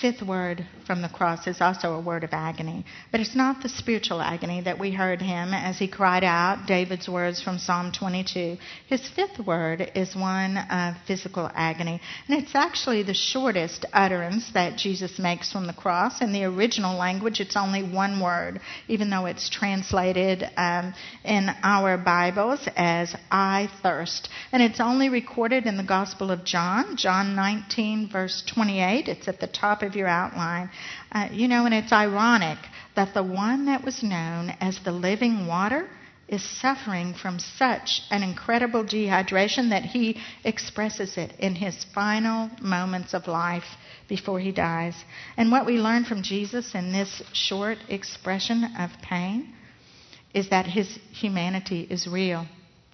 fifth 0.00 0.22
word 0.22 0.66
from 0.86 1.02
the 1.02 1.08
cross 1.08 1.46
is 1.46 1.60
also 1.60 1.94
a 1.94 2.00
word 2.00 2.24
of 2.24 2.32
agony. 2.32 2.84
But 3.10 3.20
it's 3.20 3.34
not 3.34 3.62
the 3.62 3.68
spiritual 3.68 4.20
agony 4.20 4.60
that 4.62 4.78
we 4.78 4.90
heard 4.90 5.22
him 5.22 5.54
as 5.54 5.78
he 5.78 5.88
cried 5.88 6.24
out 6.24 6.66
David's 6.66 7.08
words 7.08 7.42
from 7.42 7.58
Psalm 7.58 7.92
22. 7.92 8.56
His 8.86 9.08
fifth 9.08 9.38
word 9.38 9.90
is 9.94 10.14
one 10.14 10.58
of 10.58 10.94
physical 11.06 11.50
agony. 11.54 12.00
And 12.28 12.42
it's 12.42 12.54
actually 12.54 13.02
the 13.02 13.14
shortest 13.14 13.86
utterance 13.92 14.50
that 14.54 14.76
Jesus 14.76 15.18
makes 15.18 15.52
from 15.52 15.66
the 15.66 15.72
cross. 15.72 16.20
In 16.20 16.32
the 16.32 16.44
original 16.44 16.96
language, 16.96 17.40
it's 17.40 17.56
only 17.56 17.82
one 17.82 18.20
word, 18.20 18.60
even 18.88 19.10
though 19.10 19.26
it's 19.26 19.48
translated 19.48 20.44
um, 20.56 20.94
in 21.24 21.48
our 21.62 21.96
Bibles 21.96 22.68
as 22.76 23.14
I 23.30 23.68
thirst. 23.82 24.28
And 24.52 24.62
it's 24.62 24.80
only 24.80 25.08
recorded 25.08 25.66
in 25.66 25.76
the 25.76 25.82
Gospel 25.82 26.30
of 26.30 26.44
John, 26.44 26.96
John 26.96 27.34
19, 27.36 28.10
verse 28.10 28.42
28. 28.52 29.08
It's 29.08 29.28
at 29.28 29.40
the 29.40 29.46
top 29.46 29.82
of 29.84 29.96
your 29.96 30.08
outline. 30.08 30.70
Uh, 31.12 31.28
you 31.30 31.48
know, 31.48 31.66
and 31.66 31.74
it's 31.74 31.92
ironic 31.92 32.58
that 32.96 33.14
the 33.14 33.22
one 33.22 33.66
that 33.66 33.84
was 33.84 34.02
known 34.02 34.50
as 34.60 34.78
the 34.80 34.92
living 34.92 35.46
water 35.46 35.88
is 36.26 36.42
suffering 36.42 37.14
from 37.14 37.38
such 37.38 38.02
an 38.10 38.22
incredible 38.22 38.82
dehydration 38.82 39.70
that 39.70 39.84
he 39.84 40.18
expresses 40.42 41.16
it 41.16 41.32
in 41.38 41.54
his 41.54 41.84
final 41.94 42.50
moments 42.62 43.12
of 43.12 43.26
life 43.26 43.76
before 44.08 44.40
he 44.40 44.50
dies. 44.50 44.96
And 45.36 45.50
what 45.50 45.66
we 45.66 45.78
learn 45.78 46.04
from 46.04 46.22
Jesus 46.22 46.74
in 46.74 46.92
this 46.92 47.22
short 47.32 47.78
expression 47.88 48.64
of 48.78 48.90
pain 49.02 49.54
is 50.32 50.48
that 50.48 50.66
his 50.66 50.98
humanity 51.12 51.86
is 51.88 52.06
real 52.06 52.46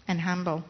and 0.06 0.20
humble. 0.20 0.64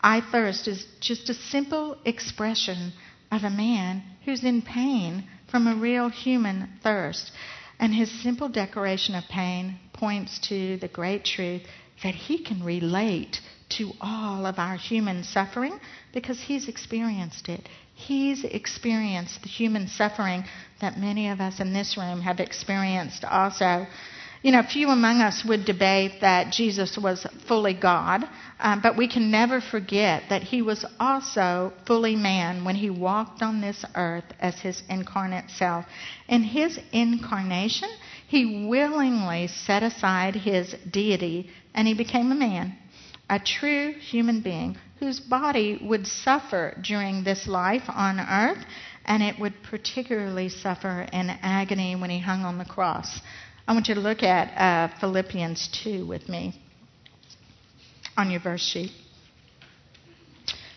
I 0.00 0.20
thirst 0.20 0.68
is 0.68 0.86
just 1.00 1.30
a 1.30 1.34
simple 1.34 1.96
expression 2.04 2.92
of 3.32 3.42
a 3.42 3.50
man 3.50 4.02
who's 4.24 4.44
in 4.44 4.62
pain 4.62 5.24
from 5.54 5.68
a 5.68 5.76
real 5.76 6.08
human 6.08 6.68
thirst. 6.82 7.30
And 7.78 7.94
his 7.94 8.10
simple 8.24 8.48
declaration 8.48 9.14
of 9.14 9.22
pain 9.30 9.78
points 9.92 10.40
to 10.48 10.78
the 10.78 10.88
great 10.88 11.24
truth 11.24 11.62
that 12.02 12.16
he 12.16 12.42
can 12.42 12.64
relate 12.64 13.40
to 13.68 13.92
all 14.00 14.46
of 14.46 14.58
our 14.58 14.74
human 14.74 15.22
suffering 15.22 15.78
because 16.12 16.40
he's 16.40 16.66
experienced 16.66 17.48
it. 17.48 17.68
He's 17.94 18.42
experienced 18.42 19.42
the 19.42 19.48
human 19.48 19.86
suffering 19.86 20.42
that 20.80 20.98
many 20.98 21.28
of 21.28 21.40
us 21.40 21.60
in 21.60 21.72
this 21.72 21.96
room 21.96 22.22
have 22.22 22.40
experienced 22.40 23.24
also. 23.24 23.86
You 24.44 24.52
know, 24.52 24.62
few 24.62 24.90
among 24.90 25.22
us 25.22 25.42
would 25.42 25.64
debate 25.64 26.20
that 26.20 26.52
Jesus 26.52 26.98
was 26.98 27.26
fully 27.48 27.72
God, 27.72 28.28
um, 28.60 28.82
but 28.82 28.94
we 28.94 29.08
can 29.08 29.30
never 29.30 29.62
forget 29.62 30.24
that 30.28 30.42
he 30.42 30.60
was 30.60 30.84
also 31.00 31.72
fully 31.86 32.14
man 32.14 32.62
when 32.62 32.74
he 32.74 32.90
walked 32.90 33.40
on 33.40 33.62
this 33.62 33.86
earth 33.94 34.26
as 34.38 34.58
his 34.58 34.82
incarnate 34.90 35.48
self. 35.48 35.86
In 36.28 36.42
his 36.42 36.78
incarnation, 36.92 37.88
he 38.28 38.66
willingly 38.68 39.46
set 39.46 39.82
aside 39.82 40.34
his 40.34 40.76
deity 40.90 41.48
and 41.74 41.88
he 41.88 41.94
became 41.94 42.30
a 42.30 42.34
man, 42.34 42.76
a 43.30 43.38
true 43.38 43.92
human 43.92 44.42
being 44.42 44.76
whose 44.98 45.20
body 45.20 45.80
would 45.82 46.06
suffer 46.06 46.78
during 46.82 47.24
this 47.24 47.46
life 47.46 47.84
on 47.88 48.20
earth, 48.20 48.62
and 49.06 49.22
it 49.22 49.38
would 49.40 49.54
particularly 49.62 50.50
suffer 50.50 51.08
in 51.14 51.30
agony 51.30 51.96
when 51.96 52.10
he 52.10 52.18
hung 52.18 52.42
on 52.42 52.58
the 52.58 52.64
cross. 52.66 53.22
I 53.66 53.72
want 53.72 53.88
you 53.88 53.94
to 53.94 54.00
look 54.00 54.22
at 54.22 54.92
uh, 54.92 54.98
Philippians 55.00 55.70
2 55.84 56.06
with 56.06 56.28
me 56.28 56.60
on 58.14 58.30
your 58.30 58.40
verse 58.40 58.60
sheet. 58.60 58.92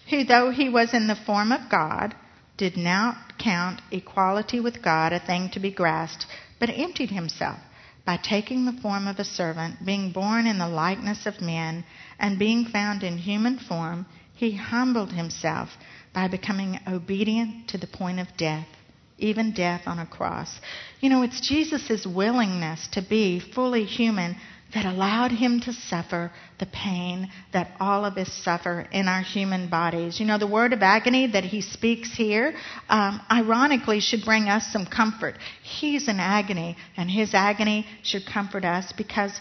Who, 0.09 0.23
though 0.23 0.51
he 0.51 0.69
was 0.69 0.93
in 0.93 1.07
the 1.07 1.15
form 1.15 1.51
of 1.51 1.69
God, 1.69 2.15
did 2.55 2.77
not 2.77 3.37
count 3.37 3.81
equality 3.91 4.61
with 4.61 4.81
God 4.81 5.11
a 5.11 5.19
thing 5.19 5.49
to 5.49 5.59
be 5.59 5.69
grasped, 5.69 6.27
but 6.61 6.69
emptied 6.69 7.09
himself 7.09 7.59
by 8.05 8.15
taking 8.15 8.63
the 8.63 8.81
form 8.81 9.05
of 9.05 9.19
a 9.19 9.25
servant, 9.25 9.85
being 9.85 10.13
born 10.13 10.47
in 10.47 10.57
the 10.57 10.69
likeness 10.69 11.25
of 11.25 11.41
men, 11.41 11.83
and 12.17 12.39
being 12.39 12.63
found 12.63 13.03
in 13.03 13.17
human 13.17 13.59
form, 13.59 14.05
he 14.33 14.55
humbled 14.55 15.11
himself 15.11 15.71
by 16.13 16.29
becoming 16.29 16.79
obedient 16.87 17.67
to 17.67 17.77
the 17.77 17.85
point 17.85 18.21
of 18.21 18.27
death 18.37 18.76
even 19.17 19.53
death 19.53 19.81
on 19.85 19.99
a 19.99 20.05
cross. 20.05 20.59
You 20.99 21.09
know, 21.09 21.23
it's 21.23 21.41
Jesus' 21.41 22.05
willingness 22.05 22.87
to 22.93 23.01
be 23.01 23.39
fully 23.39 23.85
human 23.85 24.35
that 24.73 24.85
allowed 24.85 25.31
him 25.31 25.61
to 25.61 25.71
suffer 25.71 26.31
the 26.59 26.65
pain 26.65 27.31
that 27.53 27.71
all 27.79 28.03
of 28.03 28.17
us 28.17 28.31
suffer 28.43 28.85
in 28.91 29.07
our 29.07 29.21
human 29.21 29.69
bodies. 29.69 30.19
You 30.19 30.25
know, 30.25 30.37
the 30.37 30.47
word 30.47 30.73
of 30.73 30.81
agony 30.81 31.27
that 31.27 31.45
he 31.45 31.61
speaks 31.61 32.13
here, 32.13 32.53
um, 32.89 33.21
ironically, 33.31 34.01
should 34.01 34.25
bring 34.25 34.49
us 34.49 34.67
some 34.71 34.85
comfort. 34.85 35.35
He's 35.63 36.09
in 36.09 36.19
agony, 36.19 36.75
and 36.97 37.09
his 37.09 37.33
agony 37.33 37.85
should 38.03 38.25
comfort 38.25 38.65
us 38.65 38.91
because 38.91 39.39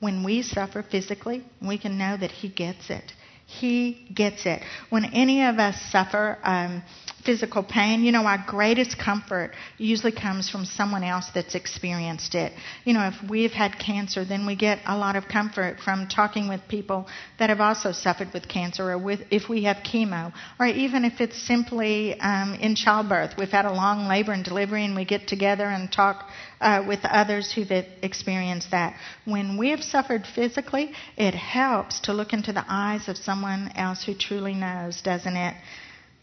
when 0.00 0.22
we 0.22 0.42
suffer 0.42 0.82
physically, 0.82 1.42
we 1.66 1.78
can 1.78 1.96
know 1.96 2.16
that 2.18 2.30
he 2.30 2.48
gets 2.48 2.90
it. 2.90 3.12
He 3.46 4.06
gets 4.14 4.44
it. 4.44 4.62
When 4.90 5.06
any 5.06 5.46
of 5.46 5.58
us 5.58 5.80
suffer, 5.90 6.36
um, 6.42 6.82
physical 7.26 7.64
pain, 7.64 8.04
you 8.04 8.12
know, 8.12 8.24
our 8.24 8.42
greatest 8.46 8.96
comfort 8.98 9.50
usually 9.76 10.12
comes 10.12 10.48
from 10.48 10.64
someone 10.64 11.02
else 11.02 11.28
that's 11.34 11.56
experienced 11.56 12.36
it. 12.36 12.52
You 12.84 12.94
know, 12.94 13.08
if 13.08 13.28
we've 13.28 13.50
had 13.52 13.78
cancer, 13.78 14.24
then 14.24 14.46
we 14.46 14.54
get 14.54 14.78
a 14.86 14.96
lot 14.96 15.16
of 15.16 15.26
comfort 15.26 15.80
from 15.80 16.06
talking 16.06 16.48
with 16.48 16.60
people 16.68 17.08
that 17.38 17.50
have 17.50 17.60
also 17.60 17.90
suffered 17.90 18.32
with 18.32 18.48
cancer, 18.48 18.92
or 18.92 18.98
with 18.98 19.20
if 19.30 19.48
we 19.48 19.64
have 19.64 19.78
chemo, 19.78 20.32
or 20.60 20.66
even 20.66 21.04
if 21.04 21.20
it's 21.20 21.36
simply 21.46 22.18
um, 22.20 22.54
in 22.54 22.76
childbirth. 22.76 23.32
We've 23.36 23.48
had 23.48 23.64
a 23.64 23.72
long 23.72 24.06
labor 24.06 24.32
and 24.32 24.44
delivery, 24.44 24.84
and 24.84 24.94
we 24.94 25.04
get 25.04 25.26
together 25.26 25.64
and 25.64 25.90
talk 25.90 26.28
uh, 26.60 26.84
with 26.86 27.00
others 27.04 27.52
who've 27.52 27.70
experienced 28.02 28.70
that. 28.70 28.96
When 29.24 29.58
we 29.58 29.70
have 29.70 29.82
suffered 29.82 30.24
physically, 30.32 30.92
it 31.16 31.34
helps 31.34 32.00
to 32.00 32.12
look 32.12 32.32
into 32.32 32.52
the 32.52 32.64
eyes 32.68 33.08
of 33.08 33.16
someone 33.16 33.72
else 33.74 34.04
who 34.04 34.14
truly 34.14 34.54
knows, 34.54 35.02
doesn't 35.02 35.36
it? 35.36 35.56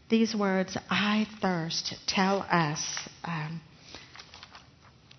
These 0.09 0.35
words, 0.35 0.77
I 0.89 1.27
thirst, 1.41 1.95
tell 2.07 2.45
us 2.49 3.07
um, 3.23 3.61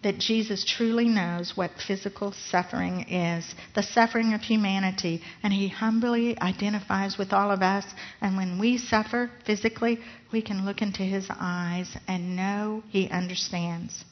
that 0.02 0.18
Jesus 0.18 0.64
truly 0.64 1.08
knows 1.08 1.56
what 1.56 1.70
physical 1.86 2.32
suffering 2.32 3.08
is, 3.08 3.54
the 3.74 3.82
suffering 3.82 4.34
of 4.34 4.42
humanity, 4.42 5.22
and 5.42 5.52
he 5.52 5.68
humbly 5.68 6.38
identifies 6.40 7.16
with 7.16 7.32
all 7.32 7.50
of 7.50 7.62
us. 7.62 7.86
And 8.20 8.36
when 8.36 8.58
we 8.58 8.78
suffer 8.78 9.30
physically, 9.46 9.98
we 10.30 10.42
can 10.42 10.66
look 10.66 10.82
into 10.82 11.02
his 11.02 11.26
eyes 11.30 11.96
and 12.06 12.36
know 12.36 12.82
he 12.90 13.08
understands. 13.08 14.04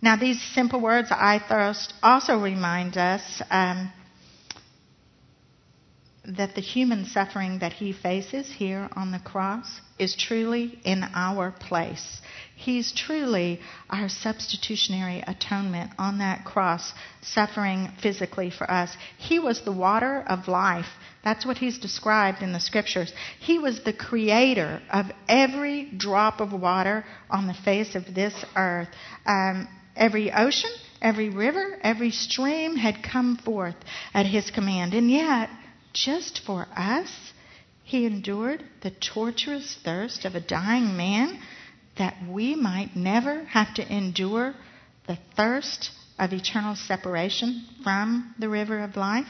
Now, 0.00 0.16
these 0.16 0.40
simple 0.54 0.80
words, 0.80 1.08
I 1.10 1.40
thirst, 1.48 1.94
also 2.02 2.38
remind 2.38 2.96
us 2.96 3.42
um, 3.50 3.92
that 6.24 6.54
the 6.54 6.60
human 6.60 7.04
suffering 7.04 7.58
that 7.58 7.72
he 7.72 7.92
faces 7.92 8.48
here 8.48 8.88
on 8.94 9.10
the 9.10 9.18
cross 9.18 9.80
is 9.98 10.14
truly 10.14 10.78
in 10.84 11.02
our 11.14 11.50
place. 11.50 12.20
He's 12.54 12.92
truly 12.92 13.60
our 13.90 14.08
substitutionary 14.08 15.24
atonement 15.26 15.90
on 15.98 16.18
that 16.18 16.44
cross, 16.44 16.92
suffering 17.22 17.90
physically 18.00 18.50
for 18.50 18.70
us. 18.70 18.96
He 19.18 19.40
was 19.40 19.62
the 19.62 19.72
water 19.72 20.24
of 20.28 20.46
life. 20.46 20.86
That's 21.24 21.44
what 21.44 21.58
he's 21.58 21.78
described 21.78 22.40
in 22.40 22.52
the 22.52 22.60
scriptures. 22.60 23.12
He 23.40 23.58
was 23.58 23.82
the 23.82 23.92
creator 23.92 24.80
of 24.92 25.06
every 25.28 25.90
drop 25.96 26.40
of 26.40 26.52
water 26.52 27.04
on 27.30 27.48
the 27.48 27.54
face 27.54 27.96
of 27.96 28.14
this 28.14 28.44
earth. 28.54 28.88
Um, 29.26 29.66
every 29.96 30.30
ocean, 30.32 30.70
every 31.00 31.30
river, 31.30 31.78
every 31.82 32.12
stream 32.12 32.76
had 32.76 33.02
come 33.02 33.38
forth 33.38 33.76
at 34.14 34.26
his 34.26 34.52
command. 34.52 34.94
And 34.94 35.10
yet, 35.10 35.50
just 35.92 36.40
for 36.44 36.66
us, 36.76 37.32
he 37.84 38.06
endured 38.06 38.62
the 38.82 38.90
torturous 38.90 39.76
thirst 39.84 40.24
of 40.24 40.34
a 40.34 40.40
dying 40.40 40.96
man 40.96 41.40
that 41.98 42.16
we 42.28 42.54
might 42.54 42.96
never 42.96 43.44
have 43.44 43.74
to 43.74 43.94
endure 43.94 44.54
the 45.06 45.18
thirst 45.36 45.90
of 46.18 46.32
eternal 46.32 46.74
separation 46.76 47.64
from 47.82 48.34
the 48.38 48.48
river 48.48 48.78
of 48.78 48.96
life. 48.96 49.28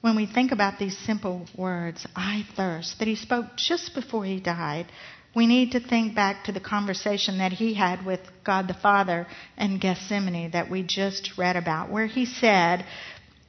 When 0.00 0.16
we 0.16 0.26
think 0.26 0.52
about 0.52 0.78
these 0.78 0.96
simple 0.96 1.46
words, 1.56 2.06
I 2.14 2.46
thirst, 2.54 2.98
that 2.98 3.08
he 3.08 3.16
spoke 3.16 3.56
just 3.56 3.94
before 3.94 4.24
he 4.24 4.40
died, 4.40 4.86
we 5.34 5.46
need 5.46 5.72
to 5.72 5.80
think 5.80 6.14
back 6.14 6.44
to 6.44 6.52
the 6.52 6.60
conversation 6.60 7.38
that 7.38 7.52
he 7.52 7.74
had 7.74 8.06
with 8.06 8.20
God 8.44 8.68
the 8.68 8.74
Father 8.74 9.26
in 9.58 9.78
Gethsemane 9.78 10.52
that 10.52 10.70
we 10.70 10.82
just 10.82 11.36
read 11.36 11.56
about, 11.56 11.90
where 11.90 12.06
he 12.06 12.24
said, 12.24 12.86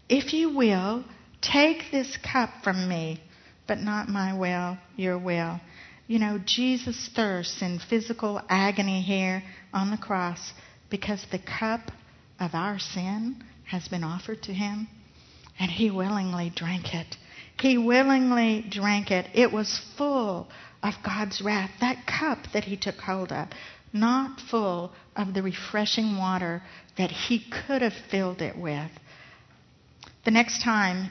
If 0.09 0.33
you 0.33 0.53
will, 0.53 1.05
Take 1.41 1.91
this 1.91 2.17
cup 2.17 2.49
from 2.63 2.87
me, 2.89 3.21
but 3.67 3.79
not 3.79 4.09
my 4.09 4.33
will, 4.37 4.77
your 4.95 5.17
will. 5.17 5.59
You 6.07 6.19
know, 6.19 6.39
Jesus 6.45 7.09
thirsts 7.15 7.61
in 7.61 7.79
physical 7.79 8.41
agony 8.49 9.01
here 9.01 9.43
on 9.73 9.91
the 9.91 9.97
cross 9.97 10.53
because 10.89 11.25
the 11.31 11.39
cup 11.39 11.91
of 12.39 12.53
our 12.53 12.79
sin 12.79 13.43
has 13.65 13.87
been 13.87 14.03
offered 14.03 14.41
to 14.43 14.53
him. 14.53 14.87
and 15.59 15.71
he 15.71 15.89
willingly 15.91 16.51
drank 16.55 16.93
it. 16.93 17.17
He 17.59 17.77
willingly 17.77 18.65
drank 18.69 19.11
it. 19.11 19.27
It 19.33 19.51
was 19.51 19.81
full 19.97 20.47
of 20.83 20.93
God's 21.03 21.41
wrath, 21.41 21.71
that 21.81 22.05
cup 22.05 22.39
that 22.53 22.65
he 22.65 22.77
took 22.77 22.97
hold 22.97 23.31
of, 23.31 23.47
not 23.91 24.39
full 24.39 24.91
of 25.15 25.33
the 25.33 25.41
refreshing 25.41 26.17
water 26.17 26.61
that 26.97 27.09
he 27.09 27.39
could 27.39 27.81
have 27.81 27.93
filled 28.11 28.41
it 28.41 28.55
with. 28.57 28.91
The 30.25 30.31
next 30.31 30.61
time 30.61 31.09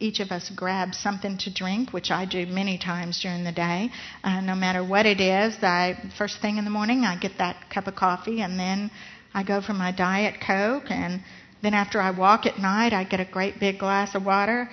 each 0.00 0.20
of 0.20 0.32
us 0.32 0.50
grabs 0.50 0.98
something 0.98 1.38
to 1.38 1.52
drink, 1.52 1.92
which 1.92 2.10
I 2.10 2.24
do 2.24 2.46
many 2.46 2.78
times 2.78 3.20
during 3.20 3.44
the 3.44 3.52
day, 3.52 3.90
uh, 4.22 4.40
no 4.40 4.54
matter 4.54 4.82
what 4.82 5.06
it 5.06 5.20
is, 5.20 5.56
I 5.62 5.96
first 6.18 6.40
thing 6.40 6.58
in 6.58 6.64
the 6.64 6.70
morning 6.70 7.04
I 7.04 7.16
get 7.16 7.38
that 7.38 7.70
cup 7.72 7.86
of 7.86 7.94
coffee 7.94 8.42
and 8.42 8.58
then 8.58 8.90
I 9.32 9.44
go 9.44 9.60
for 9.60 9.72
my 9.72 9.92
diet 9.92 10.36
coke 10.44 10.90
and 10.90 11.22
then 11.62 11.74
after 11.74 12.00
I 12.00 12.10
walk 12.10 12.44
at 12.46 12.58
night 12.58 12.92
I 12.92 13.04
get 13.04 13.20
a 13.20 13.24
great 13.24 13.60
big 13.60 13.78
glass 13.78 14.14
of 14.14 14.24
water. 14.24 14.68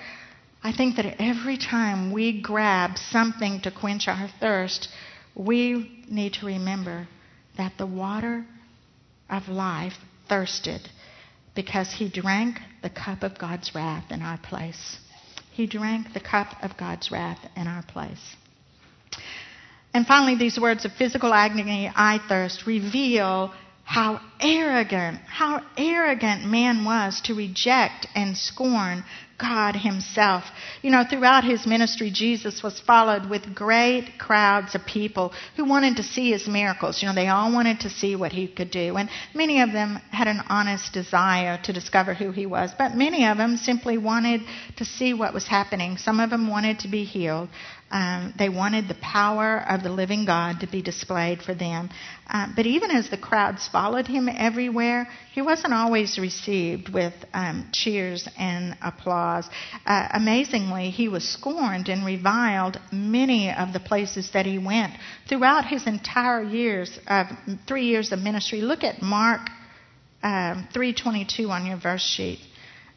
I 0.62 0.72
think 0.72 0.96
that 0.96 1.16
every 1.20 1.56
time 1.56 2.12
we 2.12 2.40
grab 2.40 2.96
something 2.96 3.60
to 3.62 3.70
quench 3.70 4.06
our 4.08 4.28
thirst, 4.40 4.88
we 5.34 6.04
need 6.08 6.34
to 6.34 6.46
remember 6.46 7.08
that 7.56 7.72
the 7.78 7.86
water 7.86 8.44
of 9.30 9.48
life 9.48 9.94
thirsted 10.28 10.88
because 11.54 11.92
he 11.92 12.08
drank 12.08 12.58
the 12.82 12.90
cup 12.90 13.22
of 13.22 13.38
God's 13.38 13.74
wrath 13.74 14.10
in 14.10 14.22
our 14.22 14.38
place. 14.38 14.98
He 15.52 15.66
drank 15.66 16.12
the 16.14 16.20
cup 16.20 16.56
of 16.62 16.76
God's 16.76 17.10
wrath 17.10 17.38
in 17.56 17.66
our 17.66 17.82
place. 17.82 18.36
And 19.94 20.06
finally, 20.06 20.36
these 20.36 20.58
words 20.58 20.86
of 20.86 20.92
physical 20.92 21.34
agony, 21.34 21.90
I 21.94 22.18
thirst, 22.26 22.66
reveal 22.66 23.52
how 23.84 24.20
arrogant, 24.40 25.18
how 25.26 25.62
arrogant 25.76 26.44
man 26.44 26.84
was 26.84 27.20
to 27.22 27.34
reject 27.34 28.06
and 28.14 28.36
scorn 28.36 29.04
God 29.42 29.74
Himself. 29.74 30.44
You 30.82 30.90
know, 30.90 31.04
throughout 31.08 31.42
His 31.42 31.66
ministry, 31.66 32.10
Jesus 32.10 32.62
was 32.62 32.78
followed 32.78 33.28
with 33.28 33.54
great 33.54 34.18
crowds 34.18 34.74
of 34.74 34.86
people 34.86 35.32
who 35.56 35.64
wanted 35.64 35.96
to 35.96 36.04
see 36.04 36.30
His 36.30 36.46
miracles. 36.46 37.02
You 37.02 37.08
know, 37.08 37.14
they 37.14 37.28
all 37.28 37.52
wanted 37.52 37.80
to 37.80 37.90
see 37.90 38.14
what 38.14 38.32
He 38.32 38.46
could 38.46 38.70
do. 38.70 38.96
And 38.96 39.10
many 39.34 39.60
of 39.60 39.72
them 39.72 39.98
had 40.10 40.28
an 40.28 40.40
honest 40.48 40.92
desire 40.92 41.58
to 41.64 41.72
discover 41.72 42.14
who 42.14 42.30
He 42.30 42.46
was. 42.46 42.72
But 42.78 42.94
many 42.94 43.26
of 43.26 43.36
them 43.36 43.56
simply 43.56 43.98
wanted 43.98 44.42
to 44.76 44.84
see 44.84 45.12
what 45.12 45.34
was 45.34 45.46
happening. 45.46 45.96
Some 45.96 46.20
of 46.20 46.30
them 46.30 46.48
wanted 46.48 46.78
to 46.80 46.88
be 46.88 47.04
healed. 47.04 47.48
Um, 47.92 48.32
they 48.38 48.48
wanted 48.48 48.88
the 48.88 48.94
power 48.94 49.62
of 49.68 49.82
the 49.82 49.90
living 49.90 50.24
God 50.24 50.60
to 50.60 50.66
be 50.66 50.80
displayed 50.80 51.42
for 51.42 51.52
them. 51.52 51.90
Uh, 52.26 52.48
but 52.56 52.64
even 52.64 52.90
as 52.90 53.10
the 53.10 53.18
crowds 53.18 53.68
followed 53.68 54.06
him 54.06 54.30
everywhere, 54.34 55.06
he 55.34 55.42
wasn't 55.42 55.74
always 55.74 56.18
received 56.18 56.88
with 56.88 57.12
um, 57.34 57.68
cheers 57.70 58.26
and 58.38 58.78
applause. 58.80 59.46
Uh, 59.84 60.08
amazingly, 60.14 60.88
he 60.88 61.08
was 61.08 61.28
scorned 61.28 61.90
and 61.90 62.06
reviled 62.06 62.80
many 62.90 63.52
of 63.52 63.74
the 63.74 63.80
places 63.80 64.30
that 64.32 64.46
he 64.46 64.56
went 64.58 64.94
throughout 65.28 65.66
his 65.66 65.86
entire 65.86 66.42
years 66.42 66.98
of 67.06 67.26
three 67.68 67.84
years 67.84 68.10
of 68.10 68.20
ministry. 68.20 68.62
Look 68.62 68.84
at 68.84 69.02
Mark 69.02 69.50
um, 70.22 70.66
3:22 70.72 71.50
on 71.50 71.66
your 71.66 71.76
verse 71.76 72.04
sheet. 72.04 72.38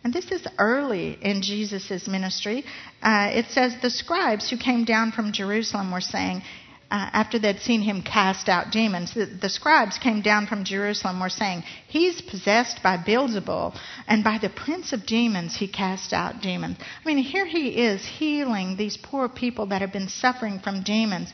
And 0.06 0.14
this 0.14 0.32
is 0.32 0.46
early 0.60 1.18
in 1.20 1.42
Jesus' 1.42 2.08
ministry. 2.08 2.64
Uh, 3.02 3.32
it 3.34 3.48
says 3.50 3.76
the 3.82 3.90
scribes 3.90 4.52
who 4.52 4.56
came 4.56 4.86
down 4.86 5.12
from 5.12 5.32
Jerusalem 5.32 5.92
were 5.92 6.00
saying, 6.00 6.44
uh, 6.92 7.10
after 7.12 7.40
they'd 7.40 7.60
seen 7.60 7.82
him 7.82 8.04
cast 8.04 8.48
out 8.48 8.72
demons, 8.72 9.16
the, 9.16 9.26
the, 9.26 9.50
scribes 9.50 9.98
came 9.98 10.22
down 10.22 10.46
from 10.46 10.64
Jerusalem 10.64 11.20
were 11.20 11.30
saying, 11.30 11.64
He's 11.88 12.22
possessed 12.22 12.84
by 12.84 12.98
Beelzebul, 12.98 13.76
and 14.08 14.24
by 14.24 14.38
the 14.38 14.52
prince 14.52 14.94
of 14.94 15.08
demons 15.08 15.56
he 15.56 15.68
cast 15.68 16.14
out 16.14 16.40
demons. 16.40 16.78
I 16.80 17.08
mean, 17.08 17.18
here 17.18 17.48
he 17.48 17.70
is 17.70 18.06
healing 18.06 18.78
these 18.78 18.98
poor 18.98 19.28
people 19.28 19.66
that 19.68 19.82
have 19.82 19.92
been 19.92 20.08
suffering 20.08 20.60
from 20.60 20.84
demons. 20.84 21.34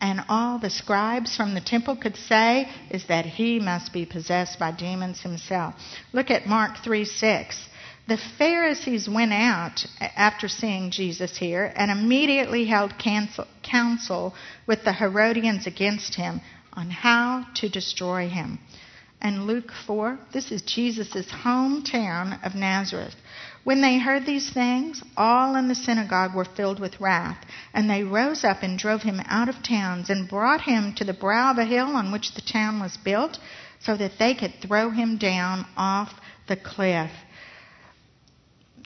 And 0.00 0.24
all 0.28 0.58
the 0.58 0.70
scribes 0.70 1.36
from 1.36 1.54
the 1.54 1.60
temple 1.60 1.94
could 1.94 2.16
say 2.16 2.68
is 2.90 3.06
that 3.06 3.26
he 3.26 3.60
must 3.60 3.92
be 3.92 4.04
possessed 4.04 4.58
by 4.58 4.72
demons 4.72 5.20
himself. 5.20 5.76
Look 6.12 6.32
at 6.32 6.48
Mark 6.48 6.78
3 6.82 7.04
6. 7.04 7.68
The 8.08 8.16
Pharisees 8.16 9.08
went 9.08 9.32
out 9.32 9.86
after 10.00 10.48
seeing 10.48 10.90
Jesus 10.90 11.36
here 11.36 11.72
and 11.76 11.90
immediately 11.90 12.64
held 12.64 12.94
counsel 12.98 14.34
with 14.66 14.84
the 14.84 14.92
Herodians 14.92 15.68
against 15.68 16.16
him 16.16 16.40
on 16.72 16.90
how 16.90 17.46
to 17.54 17.68
destroy 17.68 18.28
him. 18.28 18.58
And 19.20 19.46
Luke 19.46 19.70
4, 19.86 20.18
this 20.32 20.50
is 20.50 20.62
Jesus' 20.62 21.30
hometown 21.30 22.44
of 22.44 22.56
Nazareth. 22.56 23.14
When 23.62 23.80
they 23.80 24.00
heard 24.00 24.26
these 24.26 24.50
things, 24.50 25.00
all 25.16 25.54
in 25.54 25.68
the 25.68 25.76
synagogue 25.76 26.34
were 26.34 26.44
filled 26.44 26.80
with 26.80 27.00
wrath, 27.00 27.38
and 27.72 27.88
they 27.88 28.02
rose 28.02 28.42
up 28.42 28.64
and 28.64 28.76
drove 28.76 29.02
him 29.02 29.22
out 29.26 29.48
of 29.48 29.62
towns 29.62 30.10
and 30.10 30.28
brought 30.28 30.62
him 30.62 30.92
to 30.94 31.04
the 31.04 31.14
brow 31.14 31.52
of 31.52 31.58
a 31.58 31.64
hill 31.64 31.94
on 31.94 32.10
which 32.10 32.34
the 32.34 32.40
town 32.40 32.80
was 32.80 32.96
built, 32.96 33.38
so 33.78 33.96
that 33.96 34.18
they 34.18 34.34
could 34.34 34.54
throw 34.60 34.90
him 34.90 35.18
down 35.18 35.66
off 35.76 36.12
the 36.48 36.56
cliff. 36.56 37.12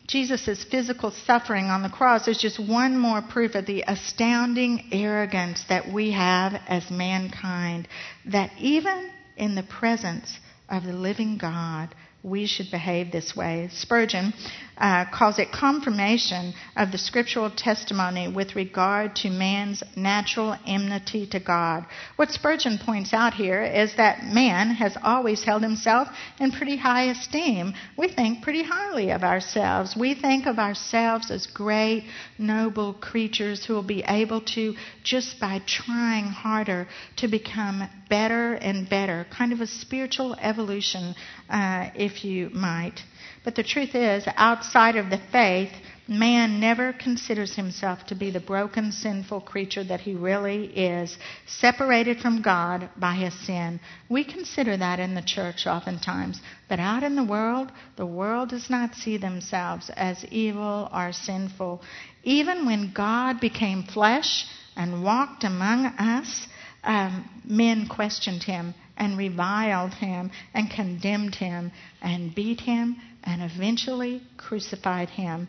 Jesus' 0.07 0.65
physical 0.65 1.11
suffering 1.11 1.67
on 1.67 1.83
the 1.83 1.89
cross 1.89 2.29
is 2.29 2.39
just 2.39 2.61
one 2.61 2.97
more 2.97 3.23
proof 3.23 3.55
of 3.55 3.67
the 3.67 3.85
astounding 3.87 4.89
arrogance 4.93 5.65
that 5.69 5.93
we 5.93 6.13
have 6.13 6.61
as 6.69 6.91
mankind, 6.91 7.89
that 8.27 8.51
even 8.59 9.11
in 9.37 9.55
the 9.55 9.65
presence 9.65 10.39
of 10.69 10.85
the 10.85 10.93
living 10.93 11.39
God, 11.39 11.95
we 12.23 12.47
should 12.47 12.71
behave 12.71 13.13
this 13.13 13.37
way. 13.37 13.69
Spurgeon 13.73 14.33
uh, 14.79 15.05
calls 15.11 15.39
it 15.39 15.53
confirmation 15.53 16.53
of 16.77 16.93
the 16.93 16.99
scriptural 16.99 17.51
testimony 17.51 18.29
with 18.29 18.57
regard 18.57 19.17
to 19.17 19.31
man's 19.31 19.83
natural 19.97 20.57
enmity 20.67 21.27
to 21.27 21.41
God. 21.41 21.87
What 22.17 22.31
Spurgeon 22.31 22.79
points 22.85 23.15
out 23.15 23.35
here 23.35 23.63
is 23.63 23.97
that 23.97 24.25
man 24.25 24.71
has 24.71 24.97
always 25.03 25.45
held 25.45 25.63
himself 25.63 26.09
in 26.39 26.53
pretty 26.53 26.77
high 26.77 27.05
esteem. 27.05 27.75
We 27.97 28.09
think 28.09 28.43
pretty 28.43 28.63
highly 28.63 29.11
of 29.11 29.23
ourselves. 29.23 29.97
We 29.97 30.15
think 30.15 30.47
of 30.47 30.59
ourselves 30.59 31.31
as 31.31 31.47
great, 31.47 32.05
noble 32.39 32.93
creatures 32.95 33.65
who 33.65 33.75
will 33.75 33.83
be 33.83 34.05
able 34.07 34.43
to, 34.43 34.75
just 35.03 35.41
by 35.41 35.63
trying 35.67 36.27
harder, 36.27 36.89
to 37.17 37.29
become 37.29 37.89
better 38.09 38.55
and 38.55 38.89
better, 38.89 39.27
kind 39.37 39.53
of 39.53 39.61
a 39.61 39.67
spiritual 39.67 40.35
evolution, 40.41 41.15
uh, 41.49 41.91
if 41.95 42.25
you 42.25 42.51
might. 42.51 43.01
But 43.45 43.55
the 43.55 43.63
truth 43.63 43.95
is, 43.95 44.25
outside 44.37 44.97
of 44.97 45.09
the 45.09 45.21
faith, 45.31 45.71
man 46.09 46.61
never 46.61 46.93
considers 46.93 47.55
himself 47.55 48.05
to 48.07 48.15
be 48.15 48.31
the 48.31 48.41
broken, 48.41 48.91
sinful 48.91 49.43
creature 49.43 49.85
that 49.85 50.01
he 50.01 50.15
really 50.15 50.67
is, 50.77 51.17
separated 51.47 52.21
from 52.21 52.43
God 52.43 52.89
by 52.97 53.15
his 53.15 53.35
sin. 53.47 53.79
We 54.09 54.25
consider 54.25 54.77
that 54.77 54.99
in 54.99 55.15
the 55.15 55.23
church 55.23 55.67
oftentimes. 55.67 56.41
But 56.69 56.81
out 56.81 57.03
in 57.03 57.15
the 57.15 57.25
world, 57.25 57.71
the 57.97 58.07
world 58.07 58.51
does 58.51 58.69
not 58.69 58.95
see 58.95 59.17
themselves 59.17 59.91
as 59.91 60.25
evil 60.27 60.89
or 60.93 61.13
sinful. 61.13 61.83
Even 62.25 62.67
when 62.67 62.93
God 62.93 63.41
became 63.41 63.85
flesh 63.85 64.47
and 64.77 65.05
walked 65.05 65.45
among 65.45 65.87
us, 65.87 66.49
um, 66.83 67.29
men 67.45 67.89
questioned 67.89 68.43
him 68.43 68.75
and 68.97 69.19
reviled 69.19 69.95
him 69.95 70.31
and 70.55 70.71
condemned 70.71 71.35
him 71.35 71.73
and 72.01 72.35
beat 72.35 72.61
him 72.61 72.97
and 73.25 73.43
eventually 73.43 74.23
crucified 74.37 75.11
him. 75.11 75.49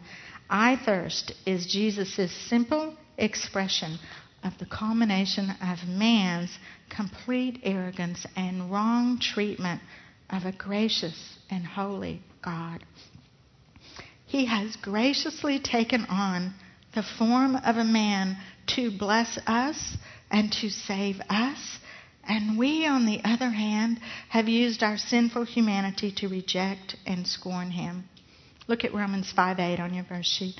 I 0.50 0.78
thirst 0.78 1.34
is 1.46 1.66
Jesus' 1.66 2.32
simple 2.50 2.96
expression 3.18 3.98
of 4.44 4.58
the 4.60 4.66
culmination 4.66 5.50
of 5.62 5.88
man's 5.88 6.58
complete 6.90 7.60
arrogance 7.64 8.26
and 8.36 8.72
wrong 8.72 9.20
treatment 9.20 9.82
of 10.30 10.46
a 10.46 10.52
gracious 10.52 11.38
and 11.50 11.66
holy 11.66 12.22
God. 12.42 12.84
He 14.26 14.46
has 14.46 14.76
graciously 14.78 15.60
taken 15.60 16.06
on 16.06 16.54
the 16.94 17.04
form 17.18 17.56
of 17.56 17.78
a 17.78 17.84
man 17.84 18.38
to 18.76 18.92
bless 18.92 19.38
us 19.48 19.98
and 20.30 20.52
to 20.52 20.70
save 20.70 21.22
us. 21.30 21.80
And 22.28 22.58
we, 22.58 22.86
on 22.86 23.06
the 23.06 23.22
other 23.24 23.50
hand, 23.50 24.00
have 24.30 24.50
used 24.50 24.84
our 24.84 24.98
sinful 24.98 25.46
humanity 25.46 26.12
to 26.18 26.28
reject 26.28 26.96
and 27.06 27.26
scorn 27.26 27.72
him. 27.72 28.10
Look 28.68 28.84
at 28.84 28.94
Romans 28.94 29.32
5 29.32 29.60
8 29.60 29.80
on 29.80 29.94
your 29.94 30.04
verse 30.04 30.28
sheet. 30.28 30.56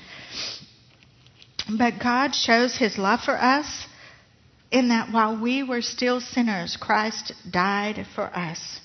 But 1.70 1.98
God 2.02 2.34
shows 2.34 2.76
his 2.76 2.96
love 2.96 3.20
for 3.20 3.36
us 3.36 3.86
in 4.70 4.88
that 4.88 5.12
while 5.12 5.40
we 5.40 5.62
were 5.62 5.82
still 5.82 6.20
sinners, 6.20 6.76
Christ 6.76 7.32
died 7.50 8.06
for 8.14 8.24
us. 8.24 8.80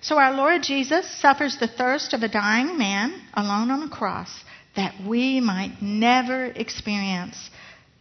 So 0.00 0.18
our 0.18 0.34
Lord 0.34 0.62
Jesus 0.62 1.10
suffers 1.20 1.56
the 1.56 1.66
thirst 1.66 2.12
of 2.12 2.22
a 2.22 2.28
dying 2.28 2.78
man 2.78 3.20
alone 3.34 3.70
on 3.70 3.82
a 3.82 3.88
cross 3.88 4.30
that 4.76 4.94
we 5.04 5.40
might 5.40 5.82
never 5.82 6.44
experience 6.44 7.50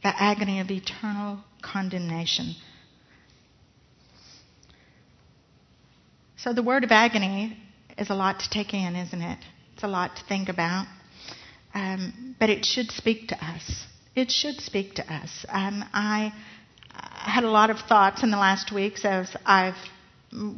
the 0.04 0.14
agony 0.22 0.60
of 0.60 0.70
eternal 0.70 1.40
condemnation. 1.62 2.56
So 6.38 6.54
the 6.54 6.64
word 6.64 6.84
of 6.84 6.92
agony 6.92 7.58
is 7.98 8.10
a 8.10 8.16
lot 8.16 8.40
to 8.42 8.50
take 8.50 8.74
in, 8.74 8.96
isn't 8.96 9.22
it? 9.22 9.40
It's 9.74 9.84
a 9.84 9.88
lot 9.88 10.16
to 10.18 10.24
think 10.26 10.50
about. 10.50 10.88
um, 11.74 12.36
but 12.40 12.50
it 12.50 12.66
should 12.66 12.92
speak 12.92 13.28
to 13.30 13.46
us. 13.46 13.86
It 14.16 14.32
should 14.32 14.62
speak 14.62 14.96
to 14.96 15.14
us. 15.14 15.46
Um, 15.50 15.84
I 15.94 16.34
had 16.92 17.44
a 17.44 17.50
lot 17.52 17.70
of 17.70 17.80
thoughts 17.80 18.24
in 18.24 18.32
the 18.32 18.38
last 18.38 18.72
weeks 18.72 19.06
as 19.06 19.36
I've 19.46 19.78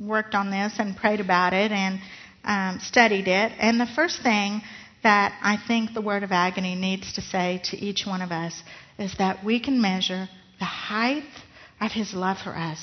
worked 0.01 0.33
on 0.35 0.49
this 0.51 0.73
and 0.79 0.95
prayed 0.95 1.19
about 1.19 1.53
it 1.53 1.71
and 1.71 1.99
um, 2.45 2.79
studied 2.79 3.27
it. 3.27 3.51
And 3.59 3.79
the 3.79 3.85
first 3.85 4.21
thing 4.21 4.61
that 5.03 5.37
I 5.41 5.57
think 5.67 5.93
the 5.93 6.01
word 6.01 6.23
of 6.23 6.31
agony 6.31 6.75
needs 6.75 7.13
to 7.13 7.21
say 7.21 7.61
to 7.65 7.77
each 7.77 8.05
one 8.05 8.21
of 8.21 8.31
us 8.31 8.63
is 8.97 9.15
that 9.17 9.43
we 9.43 9.59
can 9.59 9.81
measure 9.81 10.29
the 10.59 10.65
height 10.65 11.23
of 11.81 11.91
his 11.91 12.13
love 12.13 12.37
for 12.39 12.55
us 12.55 12.79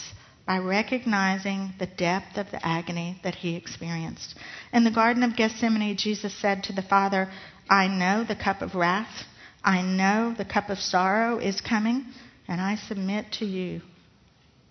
by 0.47 0.59
recognizing 0.59 1.73
the 1.79 1.87
depth 1.87 2.37
of 2.37 2.51
the 2.51 2.65
agony 2.65 3.19
that 3.25 3.35
he 3.35 3.57
experienced. 3.57 4.35
In 4.73 4.85
the 4.85 4.91
Garden 4.91 5.23
of 5.25 5.37
Gethsemane, 5.37 5.97
Jesus 5.97 6.35
said 6.41 6.63
to 6.65 6.73
the 6.73 6.83
Father, 6.83 7.29
I 7.69 7.89
know 7.89 8.25
the 8.25 8.37
cup 8.37 8.63
of 8.63 8.77
wrath, 8.77 9.25
I 9.65 9.83
know 9.83 10.35
the 10.37 10.45
cup 10.45 10.71
of 10.71 10.79
sorrow 10.79 11.39
is 11.39 11.61
coming, 11.61 12.07
and 12.47 12.61
I 12.61 12.77
submit 12.77 13.33
to 13.33 13.45
you, 13.45 13.83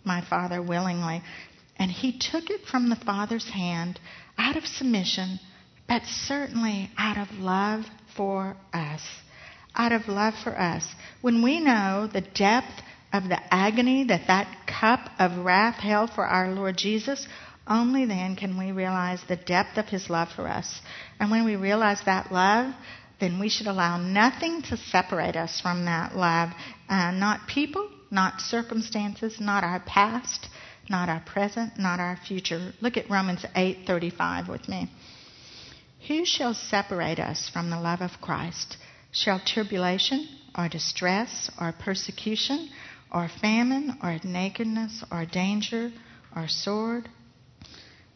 my 0.05 0.21
Father, 0.21 0.61
willingly. 0.61 1.21
And 1.77 1.91
he 1.91 2.17
took 2.17 2.49
it 2.49 2.61
from 2.71 2.89
the 2.89 2.95
Father's 2.95 3.49
hand 3.49 3.99
out 4.37 4.55
of 4.55 4.65
submission, 4.65 5.41
but 5.89 6.03
certainly 6.05 6.89
out 6.97 7.17
of 7.17 7.37
love 7.37 7.85
for 8.15 8.55
us. 8.73 9.01
Out 9.75 9.91
of 9.91 10.07
love 10.07 10.35
for 10.41 10.57
us. 10.57 10.87
When 11.19 11.43
we 11.43 11.59
know 11.59 12.07
the 12.11 12.21
depth 12.21 12.81
of 13.15 13.29
the 13.29 13.39
agony 13.53 14.03
that 14.03 14.27
that 14.27 14.67
cup 14.67 15.09
of 15.19 15.45
wrath 15.45 15.75
held 15.75 16.09
for 16.09 16.25
our 16.25 16.51
Lord 16.51 16.75
Jesus, 16.77 17.25
only 17.65 18.05
then 18.05 18.35
can 18.35 18.57
we 18.57 18.73
realize 18.73 19.21
the 19.23 19.37
depth 19.37 19.77
of 19.77 19.85
his 19.85 20.09
love 20.09 20.27
for 20.35 20.47
us. 20.47 20.81
And 21.19 21.31
when 21.31 21.45
we 21.45 21.55
realize 21.55 22.01
that 22.05 22.31
love, 22.31 22.75
then 23.21 23.39
we 23.39 23.47
should 23.47 23.67
allow 23.67 23.97
nothing 23.97 24.61
to 24.63 24.75
separate 24.75 25.37
us 25.37 25.61
from 25.61 25.85
that 25.85 26.15
love. 26.15 26.49
Uh, 26.89 27.11
not 27.11 27.47
people, 27.47 27.89
not 28.11 28.41
circumstances, 28.41 29.39
not 29.39 29.63
our 29.63 29.79
past, 29.79 30.49
not 30.89 31.07
our 31.07 31.21
present, 31.21 31.79
not 31.79 32.01
our 32.01 32.17
future. 32.17 32.73
Look 32.81 32.97
at 32.97 33.09
Romans 33.09 33.45
8:35 33.55 34.49
with 34.49 34.67
me. 34.67 34.91
Who 36.09 36.25
shall 36.25 36.53
separate 36.53 37.19
us 37.19 37.49
from 37.49 37.69
the 37.69 37.79
love 37.79 38.01
of 38.01 38.19
Christ? 38.19 38.75
Shall 39.11 39.39
tribulation 39.39 40.27
or 40.57 40.67
distress 40.67 41.49
or 41.59 41.71
persecution 41.71 42.69
or 43.15 43.29
famine 43.41 43.97
or 44.03 44.19
nakedness 44.23 45.03
or 45.09 45.25
danger 45.25 45.91
or 46.35 46.47
sword? 46.47 47.09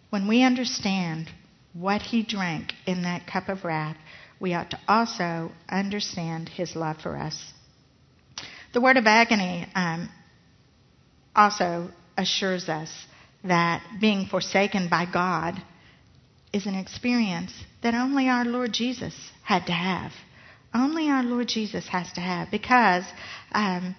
When 0.10 0.28
we 0.28 0.44
understand 0.44 1.30
what 1.74 2.02
he 2.02 2.22
drank 2.22 2.74
in 2.86 3.04
that 3.04 3.26
cup 3.26 3.48
of 3.48 3.64
wrath, 3.64 3.98
we 4.40 4.54
ought 4.54 4.72
to 4.72 4.80
also 4.88 5.52
understand 5.70 6.50
his 6.50 6.76
love 6.76 6.98
for 7.02 7.16
us. 7.16 7.54
The 8.74 8.82
word 8.82 8.98
of 8.98 9.08
agony 9.08 9.68
um, 9.74 10.10
also 11.36 11.90
assures 12.18 12.68
us 12.68 12.92
that 13.44 13.82
being 14.02 14.26
forsaken 14.26 14.90
by 14.90 15.06
God 15.12 15.62
is 16.52 16.66
an 16.66 16.76
experience 16.76 17.54
that 17.84 17.94
only 17.94 18.28
our 18.28 18.44
Lord 18.46 18.74
Jesus 18.74 19.16
had 19.44 19.66
to 19.68 19.72
have. 19.72 20.12
Only 20.74 21.10
our 21.10 21.24
Lord 21.24 21.48
Jesus 21.48 21.88
has 21.88 22.12
to 22.14 22.22
have 22.22 22.52
because 22.52 23.06
um, 23.52 23.96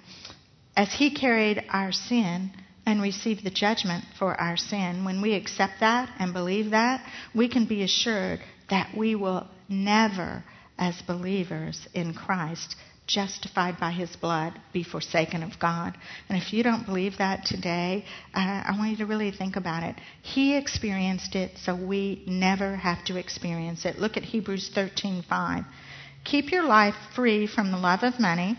as 0.80 0.94
He 0.94 1.10
carried 1.14 1.62
our 1.68 1.92
sin 1.92 2.50
and 2.86 3.02
received 3.02 3.44
the 3.44 3.50
judgment 3.50 4.02
for 4.18 4.34
our 4.40 4.56
sin, 4.56 5.04
when 5.04 5.20
we 5.20 5.34
accept 5.34 5.74
that 5.80 6.08
and 6.18 6.32
believe 6.32 6.70
that, 6.70 7.04
we 7.34 7.50
can 7.50 7.66
be 7.66 7.82
assured 7.82 8.40
that 8.70 8.96
we 8.96 9.14
will 9.14 9.46
never, 9.68 10.42
as 10.78 11.02
believers 11.02 11.86
in 11.92 12.14
Christ, 12.14 12.76
justified 13.06 13.78
by 13.78 13.90
his 13.90 14.16
blood, 14.16 14.58
be 14.72 14.82
forsaken 14.82 15.42
of 15.42 15.58
God. 15.58 15.98
And 16.30 16.42
if 16.42 16.50
you 16.50 16.62
don't 16.62 16.86
believe 16.86 17.18
that 17.18 17.44
today, 17.44 18.06
uh, 18.34 18.38
I 18.38 18.74
want 18.78 18.92
you 18.92 18.96
to 18.98 19.06
really 19.06 19.32
think 19.32 19.56
about 19.56 19.82
it. 19.82 19.96
He 20.22 20.56
experienced 20.56 21.34
it, 21.34 21.58
so 21.58 21.76
we 21.76 22.24
never 22.26 22.76
have 22.76 23.04
to 23.04 23.18
experience 23.18 23.84
it. 23.84 23.98
Look 23.98 24.16
at 24.16 24.22
Hebrews 24.22 24.70
13:5. 24.74 25.66
Keep 26.24 26.50
your 26.50 26.62
life 26.62 26.94
free 27.14 27.46
from 27.46 27.70
the 27.70 27.78
love 27.78 28.02
of 28.02 28.18
money 28.18 28.56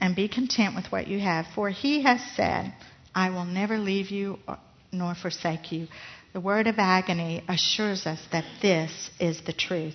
and 0.00 0.16
be 0.16 0.28
content 0.28 0.74
with 0.74 0.86
what 0.86 1.08
you 1.08 1.20
have, 1.20 1.46
for 1.54 1.70
he 1.70 2.02
has 2.02 2.20
said, 2.36 2.74
I 3.14 3.30
will 3.30 3.44
never 3.44 3.78
leave 3.78 4.10
you 4.10 4.38
nor 4.92 5.14
forsake 5.14 5.72
you. 5.72 5.88
The 6.32 6.40
word 6.40 6.66
of 6.66 6.78
agony 6.78 7.44
assures 7.48 8.06
us 8.06 8.20
that 8.32 8.44
this 8.60 9.10
is 9.20 9.40
the 9.42 9.52
truth. 9.52 9.94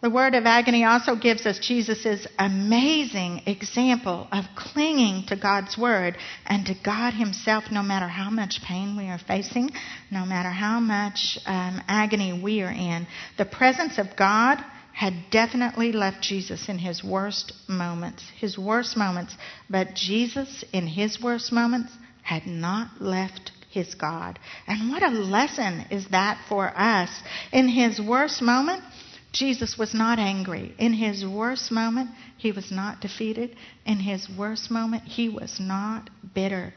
The 0.00 0.10
word 0.10 0.36
of 0.36 0.46
agony 0.46 0.84
also 0.84 1.16
gives 1.16 1.44
us 1.44 1.58
Jesus' 1.58 2.24
amazing 2.38 3.42
example 3.46 4.28
of 4.30 4.44
clinging 4.54 5.26
to 5.26 5.34
God's 5.34 5.76
word 5.76 6.16
and 6.46 6.64
to 6.66 6.74
God 6.84 7.14
Himself 7.14 7.64
no 7.72 7.82
matter 7.82 8.06
how 8.06 8.30
much 8.30 8.62
pain 8.62 8.96
we 8.96 9.08
are 9.08 9.18
facing, 9.18 9.70
no 10.12 10.24
matter 10.24 10.50
how 10.50 10.78
much 10.78 11.36
um, 11.46 11.82
agony 11.88 12.40
we 12.40 12.62
are 12.62 12.70
in. 12.70 13.08
The 13.38 13.44
presence 13.44 13.98
of 13.98 14.14
God 14.16 14.64
had 14.98 15.30
definitely 15.30 15.92
left 15.92 16.20
Jesus 16.20 16.68
in 16.68 16.76
his 16.76 17.04
worst 17.04 17.52
moments, 17.68 18.20
his 18.40 18.58
worst 18.58 18.96
moments, 18.96 19.32
but 19.70 19.94
Jesus 19.94 20.64
in 20.72 20.88
his 20.88 21.22
worst 21.22 21.52
moments 21.52 21.92
had 22.20 22.44
not 22.48 23.00
left 23.00 23.52
his 23.70 23.94
God. 23.94 24.40
And 24.66 24.90
what 24.90 25.04
a 25.04 25.10
lesson 25.10 25.86
is 25.92 26.08
that 26.08 26.44
for 26.48 26.76
us. 26.76 27.10
In 27.52 27.68
his 27.68 28.00
worst 28.00 28.42
moment, 28.42 28.82
Jesus 29.30 29.78
was 29.78 29.94
not 29.94 30.18
angry. 30.18 30.74
In 30.80 30.94
his 30.94 31.24
worst 31.24 31.70
moment, 31.70 32.10
he 32.36 32.50
was 32.50 32.72
not 32.72 33.00
defeated. 33.00 33.54
In 33.86 34.00
his 34.00 34.28
worst 34.28 34.68
moment, 34.68 35.04
he 35.04 35.28
was 35.28 35.60
not 35.60 36.10
bitter. 36.34 36.74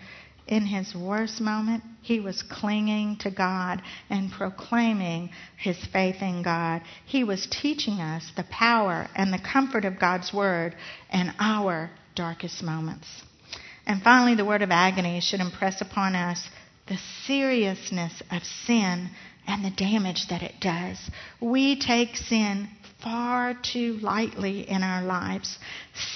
In 0.52 0.66
his 0.66 0.93
worst 0.93 1.39
moment, 1.39 1.82
he 2.02 2.20
was 2.20 2.43
clinging 2.43 3.16
to 3.20 3.32
God 3.32 3.82
and 4.10 4.30
proclaiming 4.30 5.30
his 5.56 5.78
faith 5.93 6.22
in 6.22 6.41
God. 6.41 6.82
He 7.06 7.24
was 7.24 7.47
teaching 7.47 8.02
us 8.02 8.30
the 8.36 8.43
power 8.43 9.08
and 9.16 9.32
the 9.32 9.39
comfort 9.39 9.86
of 9.86 9.97
God's 9.97 10.34
word 10.34 10.76
in 11.14 11.32
our 11.39 11.89
darkest 12.16 12.62
moments. 12.64 13.08
And 13.88 14.04
finally, 14.04 14.36
the 14.36 14.43
word 14.43 14.62
of 14.62 14.72
agony 14.72 15.22
should 15.22 15.39
impress 15.39 15.80
upon 15.80 16.16
us 16.16 16.49
the 16.88 16.99
seriousness 17.26 18.22
of 18.30 18.43
sin 18.43 19.10
and 19.47 19.64
the 19.64 19.72
damage 19.72 20.28
that 20.28 20.43
it 20.43 20.56
does. 20.60 20.99
We 21.39 21.80
take 21.80 22.18
sin 22.18 22.68
far 23.02 23.54
too 23.54 23.93
lightly 24.02 24.70
in 24.70 24.84
our 24.84 25.02
lives. 25.02 25.58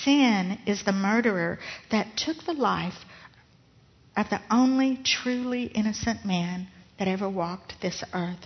Sin 0.04 0.60
is 0.66 0.84
the 0.84 0.92
murderer 0.92 1.58
that 1.90 2.18
took 2.18 2.44
the 2.44 2.54
life 2.54 2.96
of 4.16 4.30
the 4.30 4.42
only 4.50 5.00
truly 5.04 5.64
innocent 5.64 6.26
man 6.26 6.68
that 6.98 7.08
ever 7.08 7.30
walked 7.30 7.74
this 7.82 8.04
earth. 8.14 8.40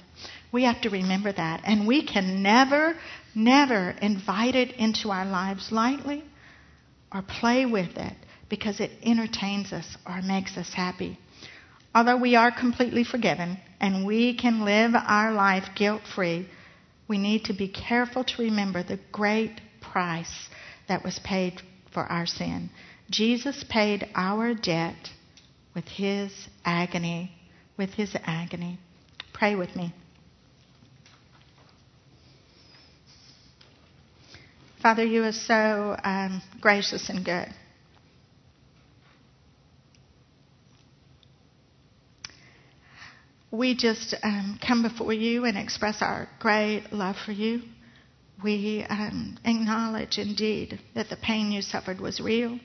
We 0.52 0.64
have 0.64 0.82
to 0.82 0.90
remember 0.90 1.32
that. 1.32 1.62
And 1.66 1.88
we 1.88 2.06
can 2.06 2.42
never, 2.42 2.96
never 3.36 3.92
invite 4.02 4.56
it 4.56 4.72
into 4.74 5.10
our 5.12 5.26
lives 5.26 5.72
lightly 5.72 6.24
or 7.14 7.22
play 7.22 7.66
with 7.66 7.98
it 7.98 8.16
because 8.50 8.80
it 8.80 8.92
entertains 9.04 9.72
us 9.72 9.98
or 10.08 10.22
makes 10.24 10.58
us 10.58 10.74
happy. 10.74 11.20
Although 11.94 12.18
we 12.18 12.36
are 12.36 12.52
completely 12.52 13.04
forgiven 13.04 13.60
and 13.80 14.06
we 14.06 14.36
can 14.36 14.66
live 14.66 14.94
our 14.96 15.32
life 15.32 15.70
guilt 15.76 16.02
free, 16.16 16.48
we 17.08 17.18
need 17.18 17.46
to 17.46 17.54
be 17.54 17.68
careful 17.68 18.24
to 18.24 18.44
remember 18.44 18.84
the 18.84 19.00
great 19.12 19.62
price 19.82 20.50
that 20.88 21.04
was 21.04 21.20
paid 21.20 21.62
for 21.92 22.04
our 22.04 22.26
sin. 22.26 22.70
Jesus 23.10 23.64
paid 23.68 24.08
our 24.16 24.54
debt 24.54 25.10
with 25.80 25.88
his 25.88 26.34
agony, 26.66 27.32
with 27.78 27.92
his 27.92 28.14
agony. 28.26 28.78
Pray 29.32 29.56
with 29.56 29.74
me. 29.78 29.94
Father, 34.82 35.06
you 35.06 35.24
are 35.24 35.32
so 35.32 35.96
um, 36.04 36.42
gracious 36.60 37.08
and 37.10 37.24
good. 37.24 37.48
we 43.52 43.74
just 43.74 44.14
um, 44.22 44.60
come 44.62 44.84
before 44.84 45.12
you 45.12 45.46
and 45.46 45.58
express 45.58 46.04
our 46.04 46.28
great 46.40 46.84
love 46.92 47.16
for 47.26 47.32
you. 47.32 47.62
We 48.44 48.86
um, 48.88 49.40
acknowledge 49.44 50.20
indeed 50.20 50.80
that 50.94 51.10
the 51.10 51.16
pain 51.18 51.52
you 51.52 51.64
suffered 51.64 52.00
was 52.00 52.20
real 52.20 52.60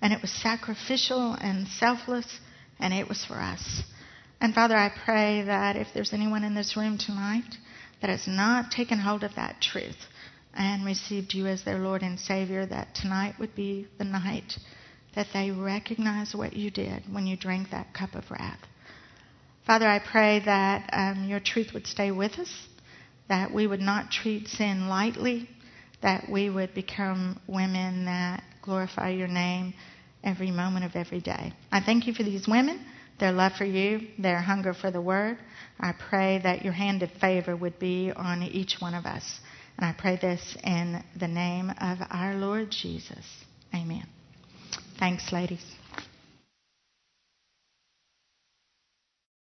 and 0.00 0.12
it 0.12 0.22
was 0.22 0.30
sacrificial 0.30 1.32
and 1.32 1.66
selfless 1.66 2.38
and 2.80 2.94
it 2.94 3.08
was 3.08 3.24
for 3.24 3.34
us. 3.34 3.82
And 4.40 4.54
Father, 4.54 4.76
I 4.76 4.90
pray 5.04 5.42
that 5.42 5.76
if 5.76 5.88
there's 5.92 6.12
anyone 6.12 6.44
in 6.44 6.54
this 6.54 6.76
room 6.76 6.96
tonight 6.98 7.56
that 8.00 8.10
has 8.10 8.26
not 8.26 8.70
taken 8.70 8.98
hold 8.98 9.24
of 9.24 9.34
that 9.34 9.60
truth 9.60 9.96
and 10.54 10.84
received 10.84 11.34
you 11.34 11.46
as 11.46 11.64
their 11.64 11.78
Lord 11.78 12.02
and 12.02 12.18
Savior, 12.18 12.64
that 12.66 12.94
tonight 12.94 13.34
would 13.38 13.54
be 13.54 13.88
the 13.98 14.04
night 14.04 14.58
that 15.14 15.28
they 15.32 15.50
recognize 15.50 16.34
what 16.34 16.52
you 16.52 16.70
did 16.70 17.02
when 17.10 17.26
you 17.26 17.36
drank 17.36 17.70
that 17.70 17.92
cup 17.92 18.14
of 18.14 18.30
wrath. 18.30 18.60
Father, 19.66 19.86
I 19.86 19.98
pray 19.98 20.40
that 20.44 20.88
um, 20.92 21.28
your 21.28 21.40
truth 21.40 21.72
would 21.74 21.86
stay 21.86 22.10
with 22.10 22.38
us, 22.38 22.68
that 23.28 23.52
we 23.52 23.66
would 23.66 23.80
not 23.80 24.10
treat 24.10 24.48
sin 24.48 24.88
lightly, 24.88 25.48
that 26.00 26.28
we 26.30 26.48
would 26.48 26.72
become 26.74 27.40
women 27.46 28.04
that 28.04 28.42
glorify 28.62 29.10
your 29.10 29.28
name 29.28 29.74
every 30.24 30.50
moment 30.50 30.84
of 30.84 30.96
every 30.96 31.20
day. 31.20 31.52
I 31.70 31.80
thank 31.80 32.06
you 32.06 32.14
for 32.14 32.22
these 32.22 32.46
women, 32.46 32.84
their 33.18 33.32
love 33.32 33.52
for 33.52 33.64
you, 33.64 34.08
their 34.18 34.40
hunger 34.40 34.74
for 34.74 34.90
the 34.90 35.00
word. 35.00 35.38
I 35.78 35.92
pray 35.92 36.40
that 36.42 36.64
your 36.64 36.72
hand 36.72 37.02
of 37.02 37.10
favor 37.20 37.56
would 37.56 37.78
be 37.78 38.12
on 38.14 38.42
each 38.42 38.76
one 38.80 38.94
of 38.94 39.06
us. 39.06 39.40
And 39.76 39.86
I 39.86 39.94
pray 39.96 40.18
this 40.20 40.56
in 40.64 41.02
the 41.18 41.28
name 41.28 41.70
of 41.70 41.98
our 42.10 42.34
Lord 42.34 42.70
Jesus. 42.70 43.24
Amen. 43.74 44.06
Thanks, 44.98 45.32
ladies. 45.32 45.77